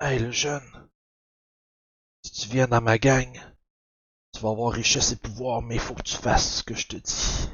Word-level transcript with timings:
Hey 0.00 0.18
le 0.20 0.30
jeune, 0.30 0.60
si 2.22 2.32
tu 2.48 2.54
viens 2.54 2.66
dans 2.68 2.80
ma 2.80 2.98
gang, 2.98 3.26
tu 4.32 4.40
vas 4.42 4.50
avoir 4.50 4.72
richesse 4.72 5.12
et 5.12 5.16
pouvoir, 5.16 5.60
mais 5.62 5.74
il 5.74 5.80
faut 5.80 5.94
que 5.94 6.02
tu 6.02 6.16
fasses 6.16 6.58
ce 6.58 6.62
que 6.62 6.74
je 6.74 6.86
te 6.86 6.96
dis. 6.96 7.48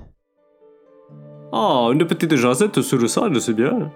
Oh, 1.53 1.91
une 1.93 2.07
petite 2.07 2.35
jasette 2.37 2.83
sur 2.83 2.99
le 2.99 3.09
sol, 3.09 3.41
c'est 3.41 3.55
bien. 3.55 3.91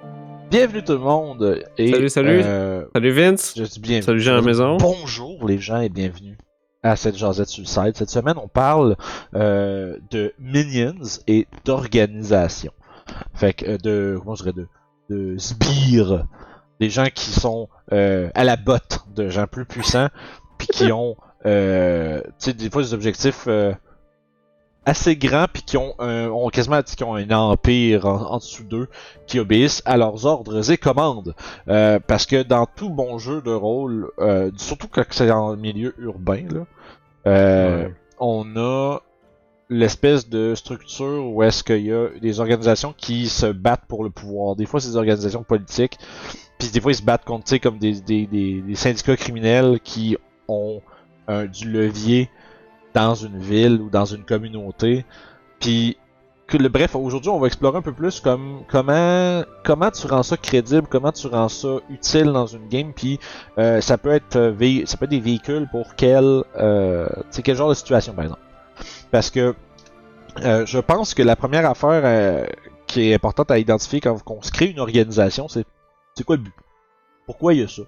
Bienvenue 0.51 0.83
tout 0.83 0.93
le 0.93 0.99
monde. 0.99 1.63
Et, 1.77 1.93
Salut, 1.93 2.09
salut. 2.09 2.41
euh, 2.43 2.87
Salut 2.95 3.11
Vince. 3.13 3.53
je 3.55 3.65
dis 3.65 3.81
bienvenue. 3.81 4.03
Salut, 4.03 4.21
gens 4.21 4.33
à 4.33 4.37
la 4.37 4.43
maison. 4.43 4.77
Bonjour 4.79 5.47
les 5.47 5.59
gens 5.59 5.81
et 5.81 5.91
bienvenue 5.91 6.39
à 6.83 6.97
cette 6.97 7.17
jasette 7.19 7.49
sur 7.49 7.63
le 7.63 7.67
site. 7.67 7.97
Cette 7.99 8.09
semaine, 8.09 8.39
on 8.43 8.49
parle 8.49 8.97
euh, 9.35 9.99
de 10.11 10.33
minions 10.39 10.95
et 11.27 11.47
d'organisation. 11.67 12.73
Fait 13.35 13.53
que 13.53 13.73
euh, 13.73 13.77
de 13.79 14.17
comment 14.19 14.37
je 14.37 14.45
dirais 14.45 14.55
de 14.55 14.67
de 15.11 15.39
sbires, 15.39 16.27
des 16.81 16.91
gens 16.91 17.07
qui 17.15 17.31
sont 17.31 17.69
euh, 17.93 18.31
à 18.35 18.45
la 18.45 18.57
botte 18.57 19.01
de 19.15 19.29
gens 19.29 19.47
plus 19.47 19.65
puissants, 19.65 20.09
puis 20.59 20.69
qui 20.69 20.93
ont 20.93 21.17
euh, 21.47 22.21
tu 22.23 22.31
sais 22.39 22.53
des 22.53 22.69
fois 22.71 22.83
des 22.83 22.95
objectifs 22.95 23.45
euh, 23.47 23.73
assez 24.85 25.17
grands 25.17 25.47
puis 25.53 25.63
qui 25.63 25.77
ont 25.77 25.95
un, 25.99 26.29
ont 26.29 26.49
quasiment 26.49 26.83
qui 26.83 27.05
ont 27.05 27.15
un 27.15 27.31
empire 27.31 28.07
en, 28.07 28.33
en 28.33 28.37
dessous 28.39 28.65
d'eux 28.65 28.89
qui 29.27 29.39
obéissent 29.39 29.83
à 29.85 29.97
leurs 29.97 30.25
ordres 30.27 30.71
et 30.71 30.77
commandes 30.79 31.35
Euh, 31.69 31.99
parce 32.05 32.27
que 32.27 32.43
dans 32.43 32.67
tout 32.67 32.91
bon 32.91 33.19
jeu 33.19 33.41
de 33.43 33.53
rôle 33.53 34.11
euh, 34.19 34.51
surtout 34.57 34.89
quand 34.89 35.05
c'est 35.11 35.31
en 35.31 35.57
milieu 35.57 35.95
urbain 35.99 36.45
là 36.51 36.61
euh, 37.27 37.85
Ouais. 37.85 37.95
on 38.19 38.57
a 38.57 38.99
l'espèce 39.71 40.29
de 40.29 40.55
structure 40.55 41.27
où 41.27 41.43
est-ce 41.43 41.63
qu'il 41.63 41.85
y 41.85 41.93
a 41.93 42.09
des 42.21 42.41
organisations 42.41 42.95
qui 42.97 43.29
se 43.29 43.47
battent 43.47 43.85
pour 43.87 44.03
le 44.03 44.09
pouvoir. 44.11 44.57
Des 44.57 44.65
fois, 44.65 44.81
c'est 44.81 44.89
des 44.89 44.97
organisations 44.97 45.43
politiques, 45.43 45.99
puis 46.59 46.69
des 46.69 46.81
fois, 46.81 46.93
ils 46.93 46.97
se 46.97 47.03
battent 47.03 47.25
contre, 47.25 47.45
tu 47.45 47.61
comme 47.61 47.79
des, 47.79 48.01
des, 48.01 48.27
des, 48.27 48.61
des 48.61 48.75
syndicats 48.75 49.17
criminels 49.17 49.81
qui 49.83 50.17
ont 50.49 50.83
euh, 51.29 51.47
du 51.47 51.71
levier 51.71 52.31
dans 52.95 53.15
une 53.15 53.39
ville 53.39 53.81
ou 53.81 53.91
dans 53.91 54.05
une 54.05 54.25
communauté. 54.25 55.05
Puis, 55.61 55.97
que 56.49 56.57
le, 56.57 56.69
bref, 56.69 56.97
aujourd'hui, 56.97 57.31
on 57.31 57.39
va 57.39 57.47
explorer 57.47 57.79
un 57.79 57.83
peu 57.83 57.93
plus 57.93 58.21
comme 58.21 58.63
comment 58.69 59.43
comment 59.65 59.91
tu 59.91 60.07
rends 60.07 60.23
ça 60.23 60.37
crédible, 60.37 60.87
comment 60.89 61.13
tu 61.13 61.27
rends 61.27 61.51
ça 61.51 61.77
utile 61.91 62.33
dans 62.33 62.47
une 62.47 62.67
game, 62.69 62.93
puis 62.95 63.21
euh, 63.59 63.83
ça 63.83 63.99
peut 63.99 64.11
être 64.11 64.37
euh, 64.37 64.83
ça 64.87 64.97
peut 64.97 65.05
être 65.05 65.11
des 65.11 65.21
véhicules 65.21 65.69
pour 65.71 65.95
quel 65.95 66.43
euh, 66.57 67.07
quel 67.45 67.55
genre 67.55 67.69
de 67.69 67.75
situation 67.75 68.15
par 68.15 68.25
exemple. 68.25 68.43
Parce 69.11 69.31
que 69.31 69.55
euh, 70.43 70.65
je 70.65 70.79
pense 70.79 71.13
que 71.13 71.23
la 71.23 71.37
première 71.37 71.69
affaire 71.69 72.03
euh, 72.05 72.47
qui 72.87 73.11
est 73.11 73.15
importante 73.15 73.51
à 73.51 73.59
identifier 73.59 74.01
quand 74.01 74.19
on 74.27 74.41
se 74.41 74.51
crée 74.51 74.67
une 74.67 74.81
organisation, 74.81 75.49
c'est 75.49 75.67
c'est 76.19 76.25
quoi 76.25 76.37
le 76.37 76.43
but? 76.43 76.55
Pourquoi 77.27 77.55
il 77.55 77.61
y 77.61 77.63
a 77.63 77.69
ça? 77.69 77.83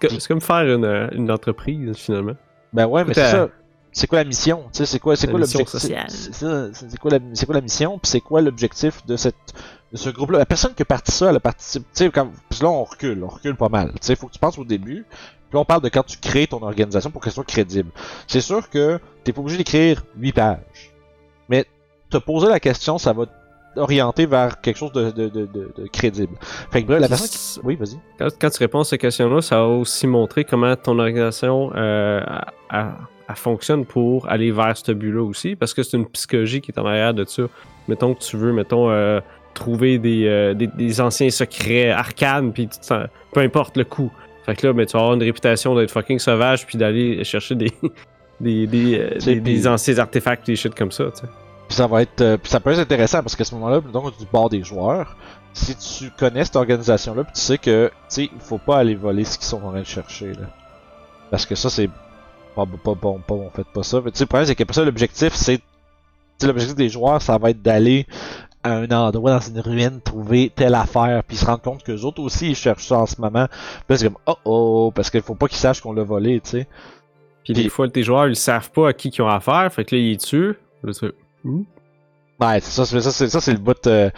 C'est 0.00 0.08
co- 0.08 0.14
c'est 0.18 0.28
comme 0.28 0.40
faire 0.40 0.62
une, 0.76 0.84
euh, 0.84 1.08
une 1.12 1.30
entreprise 1.30 1.96
finalement. 1.96 2.34
Ben 2.72 2.86
ouais, 2.86 3.04
mais 3.04 3.14
c'est 3.14 3.22
à- 3.22 3.30
ça. 3.30 3.48
C'est 3.92 4.06
quoi 4.06 4.18
la 4.18 4.24
mission? 4.24 4.64
Tu 4.72 4.78
sais, 4.78 4.86
c'est 4.86 4.98
quoi, 4.98 5.16
c'est 5.16 5.26
quoi 5.26 5.38
l'objectif? 5.40 5.80
C'est 6.72 6.98
quoi 6.98 7.10
la, 7.12 7.18
c'est 7.32 7.46
quoi 7.46 7.54
la 7.54 7.60
mission? 7.62 7.98
Puis 7.98 8.10
c'est 8.10 8.20
quoi 8.20 8.42
l'objectif 8.42 9.06
de 9.06 9.16
cette, 9.16 9.36
de 9.92 9.96
ce 9.96 10.10
groupe-là? 10.10 10.38
La 10.38 10.44
personne 10.46 10.74
qui 10.74 10.82
a 10.82 10.84
parti 10.84 11.12
ça, 11.12 11.30
elle 11.30 11.36
a 11.36 11.40
participé. 11.40 11.86
Tu 11.94 12.04
sais, 12.04 12.10
quand, 12.10 12.28
puis 12.50 12.58
là 12.60 12.68
on 12.68 12.84
recule, 12.84 13.24
on 13.24 13.28
recule 13.28 13.56
pas 13.56 13.70
mal. 13.70 13.92
Tu 13.92 13.98
sais, 14.02 14.14
faut 14.16 14.26
que 14.26 14.32
tu 14.34 14.38
penses 14.38 14.58
au 14.58 14.64
début. 14.64 15.06
Puis 15.48 15.54
là, 15.54 15.60
on 15.60 15.64
parle 15.64 15.80
de 15.80 15.88
quand 15.88 16.02
tu 16.02 16.18
crées 16.18 16.46
ton 16.46 16.60
organisation 16.62 17.10
pour 17.10 17.22
qu'elle 17.22 17.32
soit 17.32 17.44
crédible. 17.44 17.90
C'est 18.26 18.40
sûr 18.42 18.68
que 18.68 19.00
t'es 19.24 19.32
pas 19.32 19.40
obligé 19.40 19.56
d'écrire 19.56 20.04
8 20.18 20.32
pages, 20.32 20.92
mais 21.48 21.64
te 22.10 22.18
poser 22.18 22.48
la 22.48 22.60
question, 22.60 22.98
ça 22.98 23.12
va 23.14 23.24
t'orienter 23.76 24.26
vers 24.26 24.60
quelque 24.60 24.76
chose 24.78 24.92
de, 24.92 25.10
de, 25.10 25.28
de, 25.28 25.46
de, 25.46 25.70
de 25.76 25.86
crédible. 25.92 26.34
Fait 26.72 26.82
que 26.82 26.88
bref, 26.88 27.00
la 27.00 27.08
personne. 27.08 27.28
Qui... 27.28 27.60
Oui, 27.66 27.76
vas-y. 27.76 27.98
Quand, 28.18 28.28
quand 28.40 28.50
tu 28.50 28.58
réponds 28.58 28.80
à 28.80 28.84
cette 28.84 29.00
question-là, 29.00 29.40
ça 29.42 29.58
va 29.58 29.66
aussi 29.66 30.06
montrer 30.06 30.44
comment 30.44 30.74
ton 30.74 30.98
organisation 30.98 31.70
euh, 31.76 32.20
a- 32.70 32.96
fonctionne 33.34 33.84
pour 33.84 34.28
aller 34.28 34.50
vers 34.50 34.76
ce 34.76 34.92
but-là 34.92 35.22
aussi, 35.22 35.56
parce 35.56 35.74
que 35.74 35.82
c'est 35.82 35.96
une 35.96 36.06
psychologie 36.06 36.60
qui 36.60 36.70
est 36.72 36.78
en 36.80 36.86
arrière 36.86 37.12
de 37.14 37.24
ça. 37.24 37.42
Mettons 37.86 38.14
que 38.14 38.20
tu 38.20 38.36
veux, 38.36 38.52
mettons, 38.52 38.90
euh, 38.90 39.20
trouver 39.52 39.98
des, 39.98 40.26
euh, 40.26 40.54
des, 40.54 40.66
des 40.68 41.00
anciens 41.00 41.30
secrets 41.30 41.90
arcanes, 41.90 42.52
puis 42.52 42.68
peu 43.32 43.40
importe 43.40 43.76
le 43.76 43.84
coup. 43.84 44.10
Fait 44.44 44.54
que 44.54 44.66
là, 44.66 44.72
ben, 44.72 44.86
tu 44.86 44.92
vas 44.92 45.00
avoir 45.00 45.14
une 45.14 45.22
réputation 45.22 45.74
d'être 45.74 45.90
fucking 45.90 46.18
sauvage, 46.18 46.66
puis 46.66 46.78
d'aller 46.78 47.22
chercher 47.24 47.56
des, 47.56 47.72
des, 48.40 48.66
des, 48.66 49.66
euh, 49.66 49.70
anciens 49.70 49.98
artefacts, 49.98 50.46
des 50.46 50.56
shit 50.56 50.74
comme 50.74 50.92
ça, 50.92 51.06
tu 51.12 51.22
sais. 51.22 51.26
Puis 51.68 51.76
ça 51.76 51.86
va 51.86 52.02
être, 52.02 52.20
euh, 52.20 52.36
ça 52.44 52.60
peut 52.60 52.70
être 52.70 52.78
intéressant 52.78 53.22
parce 53.22 53.34
qu'à 53.34 53.44
ce 53.44 53.54
moment-là, 53.56 53.80
donc 53.80 54.16
du 54.18 54.24
bord 54.32 54.48
des 54.48 54.62
joueurs, 54.62 55.16
si 55.52 55.74
tu 55.76 56.10
connais 56.16 56.44
cette 56.44 56.56
organisation-là, 56.56 57.24
puis 57.24 57.32
tu 57.34 57.40
sais 57.40 57.58
que, 57.58 57.88
tu 57.88 57.92
sais, 58.08 58.30
il 58.32 58.40
faut 58.40 58.58
pas 58.58 58.78
aller 58.78 58.94
voler 58.94 59.24
ce 59.24 59.36
qu'ils 59.38 59.46
sont 59.46 59.62
en 59.64 59.70
train 59.70 59.80
de 59.80 59.84
chercher 59.84 60.32
là, 60.34 60.46
parce 61.30 61.44
que 61.46 61.54
ça 61.54 61.68
c'est 61.70 61.88
pas, 62.54 62.66
pas 62.66 62.94
bon, 62.94 63.18
pas 63.18 63.34
bon, 63.34 63.50
faites 63.54 63.66
pas 63.68 63.82
ça. 63.82 64.00
Mais 64.04 64.10
tu 64.12 64.18
sais, 64.18 64.24
le 64.24 64.28
problème 64.28 64.46
c'est 64.46 64.54
que 64.54 64.72
ça 64.74 64.84
l'objectif 64.84 65.34
c'est, 65.34 65.58
tu 65.58 65.64
sais, 66.38 66.46
l'objectif 66.46 66.76
des 66.76 66.88
joueurs, 66.88 67.20
ça 67.20 67.36
va 67.38 67.50
être 67.50 67.62
d'aller 67.62 68.06
à 68.62 68.72
un 68.74 68.90
endroit 68.90 69.32
dans 69.32 69.40
une 69.40 69.60
ruine 69.60 70.00
trouver 70.00 70.52
telle 70.54 70.74
affaire, 70.74 71.22
puis 71.24 71.36
se 71.36 71.46
rendre 71.46 71.62
compte 71.62 71.82
que 71.82 71.92
les 71.92 72.04
autres 72.04 72.20
aussi 72.20 72.50
ils 72.50 72.56
cherchent 72.56 72.86
ça 72.86 72.98
en 72.98 73.06
ce 73.06 73.20
moment. 73.20 73.46
C'est 73.90 74.04
comme 74.04 74.18
oh 74.26 74.36
oh, 74.44 74.92
parce 74.94 75.10
qu'il 75.10 75.22
faut 75.22 75.34
pas 75.34 75.48
qu'ils 75.48 75.58
sachent 75.58 75.80
qu'on 75.80 75.92
l'a 75.92 76.02
volé, 76.04 76.40
tu 76.40 76.50
sais. 76.50 76.68
Puis 77.44 77.54
Puis- 77.54 77.62
des 77.62 77.68
fois, 77.68 77.88
tes 77.88 78.02
joueurs, 78.02 78.26
ils 78.26 78.34
savent 78.36 78.70
pas 78.72 78.88
à 78.88 78.92
qui 78.92 79.08
ils 79.08 79.22
ont 79.22 79.28
affaire, 79.28 79.72
fait 79.72 79.84
que 79.84 79.94
là, 79.94 80.02
ils 80.02 80.18
tuent. 80.18 80.54
Ouais, 82.40 82.60
c'est 82.60 82.70
ça, 82.70 82.84
c'est 82.84 83.00
ça, 83.00 83.12
c'est 83.12 83.28
ça, 83.28 83.40
c'est 83.40 83.52
le 83.52 83.58
bout. 83.58 83.86
Euh... 83.86 84.10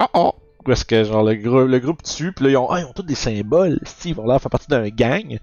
Oh 0.00 0.06
oh! 0.14 0.34
Parce 0.64 0.82
que 0.82 1.04
genre 1.04 1.22
le, 1.22 1.36
groupe 1.36 1.68
le 1.68 1.78
groupe 1.78 2.02
tue, 2.02 2.32
puis 2.32 2.46
là 2.46 2.50
ils 2.50 2.56
ont, 2.56 2.70
ah, 2.70 2.80
ils 2.80 2.84
ont 2.84 2.92
tous 2.92 3.02
des 3.02 3.14
symboles, 3.14 3.78
si, 3.84 4.10
ils 4.10 4.14
vont 4.14 4.26
là 4.26 4.38
faire 4.38 4.50
partie 4.50 4.68
d'un 4.68 4.88
gang. 4.88 5.38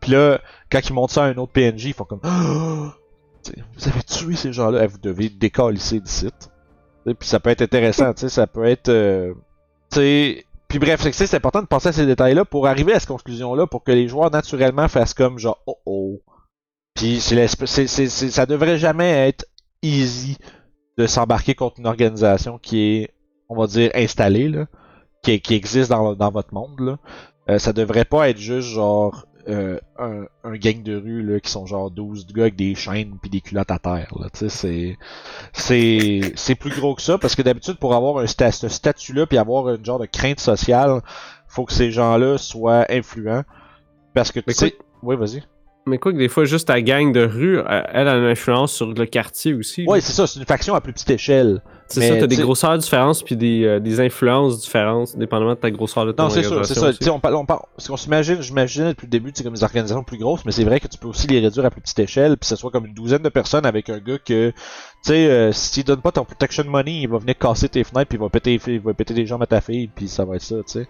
Puis 0.00 0.12
là, 0.12 0.40
quand 0.70 0.80
ils 0.88 0.92
montent 0.92 1.10
ça 1.10 1.24
à 1.24 1.26
un 1.28 1.36
autre 1.36 1.52
PNJ, 1.52 1.86
ils 1.86 1.94
font 1.94 2.04
comme, 2.04 2.20
vous 2.22 3.88
avez 3.88 4.02
tué 4.04 4.36
ces 4.36 4.52
gens-là, 4.52 4.84
Eh, 4.84 4.86
vous 4.86 4.98
devez 4.98 5.30
décalisser. 5.30 6.00
Tu 6.00 6.08
sais, 6.08 6.30
Puis 7.04 7.28
ça 7.28 7.40
peut 7.40 7.50
être 7.50 7.62
intéressant, 7.62 8.12
tu 8.14 8.20
sais, 8.20 8.28
ça 8.28 8.46
peut 8.46 8.66
être, 8.66 8.88
euh... 8.88 9.34
Puis 9.90 10.78
bref, 10.78 11.00
c'est 11.10 11.34
important 11.34 11.62
de 11.62 11.66
penser 11.66 11.88
à 11.88 11.92
ces 11.92 12.06
détails-là 12.06 12.44
pour 12.44 12.66
arriver 12.66 12.92
à 12.92 13.00
cette 13.00 13.08
conclusion-là, 13.08 13.66
pour 13.66 13.82
que 13.82 13.90
les 13.90 14.06
joueurs 14.06 14.30
naturellement 14.30 14.86
fassent 14.86 15.14
comme 15.14 15.38
genre, 15.38 15.58
oh 15.66 15.78
oh. 15.86 16.22
Puis 16.94 17.20
ça 17.20 18.46
devrait 18.46 18.78
jamais 18.78 19.28
être 19.28 19.46
easy 19.82 20.36
de 20.98 21.06
s'embarquer 21.06 21.54
contre 21.54 21.80
une 21.80 21.86
organisation 21.86 22.58
qui 22.58 22.80
est, 22.96 23.10
on 23.48 23.56
va 23.56 23.66
dire, 23.66 23.90
installée, 23.94 24.48
là, 24.48 24.66
qui, 25.22 25.40
qui 25.40 25.54
existe 25.54 25.90
dans, 25.90 26.14
dans 26.14 26.30
votre 26.30 26.52
monde. 26.52 26.78
Là. 26.80 26.98
Euh, 27.48 27.58
ça 27.58 27.72
devrait 27.72 28.04
pas 28.04 28.28
être 28.28 28.38
juste 28.38 28.68
genre 28.68 29.24
euh, 29.48 29.78
un, 29.98 30.26
un 30.44 30.52
gang 30.56 30.82
de 30.82 30.94
rue 30.96 31.22
là, 31.22 31.40
qui 31.40 31.50
sont 31.50 31.64
genre 31.64 31.90
12 31.90 32.26
gars 32.26 32.42
avec 32.42 32.56
des 32.56 32.74
chaînes 32.74 33.16
puis 33.22 33.30
des 33.30 33.40
culottes 33.40 33.70
à 33.70 33.78
terre. 33.78 34.12
Là. 34.18 34.28
Tu 34.30 34.40
sais, 34.40 34.48
C'est, 34.50 34.98
c'est, 35.52 36.32
c'est 36.36 36.54
plus 36.54 36.70
gros 36.78 36.94
que 36.94 37.02
ça 37.02 37.16
parce 37.16 37.34
que 37.34 37.42
d'habitude, 37.42 37.78
pour 37.78 37.94
avoir 37.94 38.18
un 38.18 38.24
sta- 38.26 38.52
ce 38.52 38.68
statut-là 38.68 39.26
puis 39.26 39.38
avoir 39.38 39.70
une 39.74 39.84
genre 39.84 39.98
de 39.98 40.06
crainte 40.06 40.40
sociale, 40.40 41.00
faut 41.46 41.64
que 41.64 41.72
ces 41.72 41.90
gens-là 41.90 42.36
soient 42.38 42.86
influents. 42.90 43.44
Parce 44.14 44.32
que 44.32 44.40
tu 44.40 44.52
sais. 44.52 44.76
Oui, 45.02 45.16
vas-y. 45.16 45.42
Mais 45.88 45.98
quoi 45.98 46.12
que 46.12 46.18
des 46.18 46.28
fois, 46.28 46.44
juste 46.44 46.68
ta 46.68 46.80
gang 46.80 47.12
de 47.12 47.24
rue, 47.24 47.58
euh, 47.58 47.82
elle 47.92 48.06
a 48.08 48.14
une 48.16 48.24
influence 48.26 48.72
sur 48.72 48.86
le 48.92 49.06
quartier 49.06 49.54
aussi. 49.54 49.84
Ouais, 49.86 50.00
c'est 50.00 50.12
ça, 50.12 50.26
c'est 50.26 50.38
une 50.38 50.46
faction 50.46 50.74
à 50.74 50.80
plus 50.80 50.92
petite 50.92 51.10
échelle. 51.10 51.62
c'est 51.88 52.06
ça, 52.06 52.16
t'as 52.16 52.26
des 52.26 52.36
t'sais- 52.36 52.42
grosseurs 52.42 52.76
différentes 52.76 53.24
puis 53.24 53.34
des, 53.36 53.64
euh, 53.64 53.80
des 53.80 54.00
influences 54.00 54.60
différentes, 54.60 55.16
dépendamment 55.16 55.54
de 55.54 55.58
ta 55.58 55.70
grosseur 55.70 56.04
de 56.04 56.12
ton 56.12 56.24
Non, 56.24 56.30
c'est 56.30 56.42
sûr, 56.42 56.64
c'est 56.66 56.74
ça. 56.74 56.88
aussi. 56.88 56.98
Tu 56.98 57.04
sais, 57.06 57.10
on 57.10 57.20
on 57.24 57.46
parce 57.46 57.88
qu'on 57.88 57.96
s'imagine, 57.96 58.42
j'imagine 58.42 58.88
depuis 58.88 59.06
le 59.06 59.10
début, 59.10 59.30
c'est 59.34 59.42
comme 59.42 59.54
des 59.54 59.64
organisations 59.64 60.04
plus 60.04 60.18
grosses, 60.18 60.44
mais 60.44 60.52
c'est 60.52 60.64
vrai 60.64 60.80
que 60.80 60.86
tu 60.88 60.98
peux 60.98 61.08
aussi 61.08 61.26
les 61.28 61.40
réduire 61.40 61.64
à 61.64 61.70
plus 61.70 61.80
petite 61.80 61.98
échelle, 61.98 62.32
puis 62.32 62.40
que 62.40 62.46
ce 62.46 62.56
soit 62.56 62.70
comme 62.70 62.84
une 62.86 62.94
douzaine 62.94 63.22
de 63.22 63.28
personnes 63.30 63.64
avec 63.64 63.88
un 63.88 63.98
gars 63.98 64.18
que, 64.18 64.50
tu 64.50 64.54
sais, 65.02 65.30
euh, 65.30 65.50
si 65.52 65.72
tu 65.72 65.82
donnes 65.84 66.02
pas 66.02 66.12
ton 66.12 66.24
protection 66.24 66.64
money, 66.66 67.00
il 67.02 67.08
va 67.08 67.16
venir 67.18 67.38
casser 67.38 67.68
tes 67.70 67.84
fenêtres, 67.84 68.08
puis 68.10 68.18
il 68.18 68.20
va 68.20 68.28
péter, 68.28 68.60
il 68.66 68.80
va 68.80 68.92
péter 68.92 69.14
des 69.14 69.24
jambes 69.24 69.42
à 69.42 69.46
ta 69.46 69.60
fille, 69.62 69.88
puis 69.94 70.08
ça 70.08 70.24
va 70.26 70.36
être 70.36 70.42
ça, 70.42 70.56
tu 70.56 70.62
sais. 70.66 70.88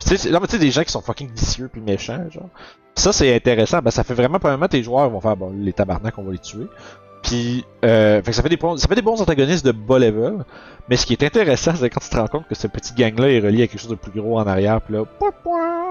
Tu 0.00 0.16
sais, 0.16 0.30
non, 0.30 0.40
mais 0.40 0.46
tu 0.46 0.52
sais, 0.52 0.58
des 0.58 0.70
gens 0.70 0.82
qui 0.82 0.92
sont 0.92 1.02
fucking 1.02 1.30
vicieux 1.32 1.68
puis 1.70 1.80
méchants, 1.80 2.24
genre. 2.30 2.48
Ça, 2.94 3.12
c'est 3.12 3.34
intéressant. 3.34 3.80
Ben, 3.80 3.90
ça 3.90 4.04
fait 4.04 4.14
vraiment, 4.14 4.38
premièrement, 4.38 4.68
tes 4.68 4.82
joueurs 4.82 5.08
vont 5.10 5.20
faire, 5.20 5.36
bon, 5.36 5.52
les 5.56 5.72
tabarnak, 5.72 6.18
on 6.18 6.22
va 6.22 6.32
les 6.32 6.38
tuer. 6.38 6.66
Puis, 7.22 7.64
euh, 7.84 8.22
fait 8.22 8.30
que 8.30 8.36
ça 8.36 8.42
fait 8.42 8.48
des 8.48 8.56
bons, 8.56 8.76
ça 8.76 8.88
fait 8.88 8.94
des 8.94 9.02
bons 9.02 9.20
antagonistes 9.20 9.64
de 9.64 9.72
bas 9.72 9.98
level. 9.98 10.44
Mais 10.88 10.96
ce 10.96 11.06
qui 11.06 11.12
est 11.12 11.22
intéressant, 11.22 11.74
c'est 11.76 11.90
quand 11.90 12.00
tu 12.00 12.08
te 12.08 12.16
rends 12.16 12.26
compte 12.26 12.48
que 12.48 12.54
ce 12.54 12.66
petit 12.66 12.94
gang-là 12.94 13.28
est 13.28 13.40
relié 13.40 13.64
à 13.64 13.66
quelque 13.66 13.80
chose 13.80 13.90
de 13.90 13.94
plus 13.94 14.10
gros 14.10 14.38
en 14.38 14.46
arrière, 14.46 14.80
puis 14.80 14.94
là. 14.94 15.04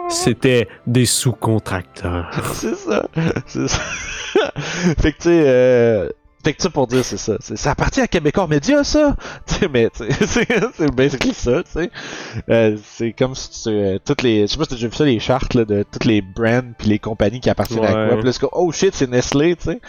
C'était 0.10 0.68
des 0.88 1.06
sous-contracteurs. 1.06 2.30
c'est 2.54 2.76
ça. 2.76 3.08
C'est 3.46 3.68
ça. 3.68 3.80
fait 4.98 5.14
que 5.14 5.18
tu 5.18 5.24
sais, 5.24 5.44
euh, 5.46 6.10
fait 6.44 6.54
que 6.54 6.62
ça 6.62 6.70
pour 6.70 6.88
dire 6.88 7.04
c'est 7.04 7.18
ça. 7.18 7.36
C'est, 7.40 7.58
ça 7.58 7.72
appartient 7.72 8.02
à 8.02 8.08
Québécois 8.08 8.48
Média 8.48 8.84
ça. 8.84 9.16
Mais 9.72 9.90
c'est, 9.94 10.96
basically 10.96 11.34
ça. 11.34 11.64
Tu 11.64 11.72
sais, 11.72 11.92
Euh, 12.50 12.78
c'est 12.84 13.12
comme 13.14 13.36
si 13.36 13.50
tu, 13.64 13.70
euh, 13.70 13.98
toutes 14.04 14.22
les, 14.22 14.42
je 14.42 14.54
sais 14.54 14.58
pas 14.58 14.64
si 14.64 14.70
t'as 14.70 14.76
déjà 14.76 14.88
vu 14.88 14.96
ça 14.96 15.06
les 15.06 15.20
chartes 15.20 15.54
là, 15.54 15.66
de 15.66 15.84
toutes 15.92 16.06
les 16.06 16.22
brands 16.22 16.72
puis 16.78 16.88
les 16.90 17.00
compagnies 17.00 17.40
qui 17.42 17.50
appartiennent 17.50 17.84
à 17.84 17.92
quoi. 18.08 18.16
Puis 18.18 18.26
là, 18.26 18.32
c'est 18.32 18.46
oh 18.52 18.72
shit, 18.72 18.96
c'est 18.96 19.10
Nestlé, 19.10 19.56
tu 19.56 19.66
sais. 19.66 19.82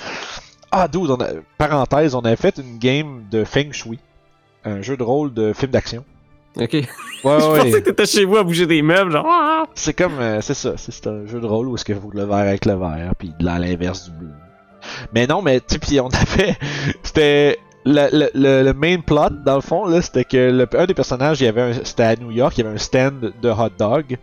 Ah, 0.73 0.87
dude, 0.88 1.11
on 1.11 1.20
a, 1.20 1.29
parenthèse, 1.58 2.14
on 2.14 2.20
a 2.20 2.35
fait 2.37 2.58
une 2.58 2.79
game 2.79 3.25
de 3.31 3.44
Feng 3.44 3.73
Shui, 3.73 3.99
un 4.64 4.82
jeu 4.82 4.96
de 4.96 5.03
rôle 5.03 5.32
de 5.35 5.53
film 5.53 5.73
d'action. 5.73 6.05
Ok. 6.56 6.73
Ouais, 6.73 6.82
Je 7.25 7.29
ouais. 7.29 7.58
pensais 7.58 7.82
que 7.82 7.91
t'étais 7.91 8.06
chez 8.06 8.25
vous 8.25 8.37
à 8.37 8.43
bouger 8.44 8.67
des 8.67 8.82
meubles, 8.82 9.12
genre. 9.12 9.26
ah! 9.29 9.64
C'est 9.75 9.94
comme, 9.94 10.19
euh, 10.19 10.41
c'est 10.41 10.55
ça, 10.55 10.75
c'est 10.76 11.06
un 11.06 11.26
jeu 11.26 11.41
de 11.41 11.46
rôle 11.46 11.69
où 11.69 11.75
est-ce 11.76 11.85
que 11.85 11.93
vous 11.93 12.11
le 12.11 12.25
vert 12.25 12.37
avec 12.37 12.67
le 12.67 12.75
vert, 12.75 13.12
puis 13.19 13.32
à 13.46 13.58
l'inverse 13.58 14.11
du 14.11 14.17
bleu. 14.17 14.31
Mais 15.15 15.27
non, 15.27 15.43
mais 15.43 15.61
tu 15.61 15.79
puis 15.79 16.01
on 16.01 16.09
avait, 16.09 16.57
c'était 17.03 17.59
le, 17.85 18.09
le, 18.35 18.63
le, 18.63 18.75
main 18.75 19.01
plot 19.01 19.31
dans 19.45 19.55
le 19.55 19.63
fond 19.63 19.87
là, 19.87 20.03
c'était 20.03 20.25
que 20.25 20.37
le, 20.37 20.69
un 20.79 20.87
des 20.87 20.95
personnages, 20.95 21.41
il 21.41 21.45
y 21.45 21.49
avait, 21.49 21.73
c'était 21.85 22.03
à 22.03 22.17
New 22.17 22.31
York, 22.31 22.55
il 22.57 22.65
y 22.65 22.67
avait 22.67 22.75
un 22.75 22.79
stand 22.79 23.33
de 23.41 23.49
hot 23.49 23.71
dog. 23.79 24.19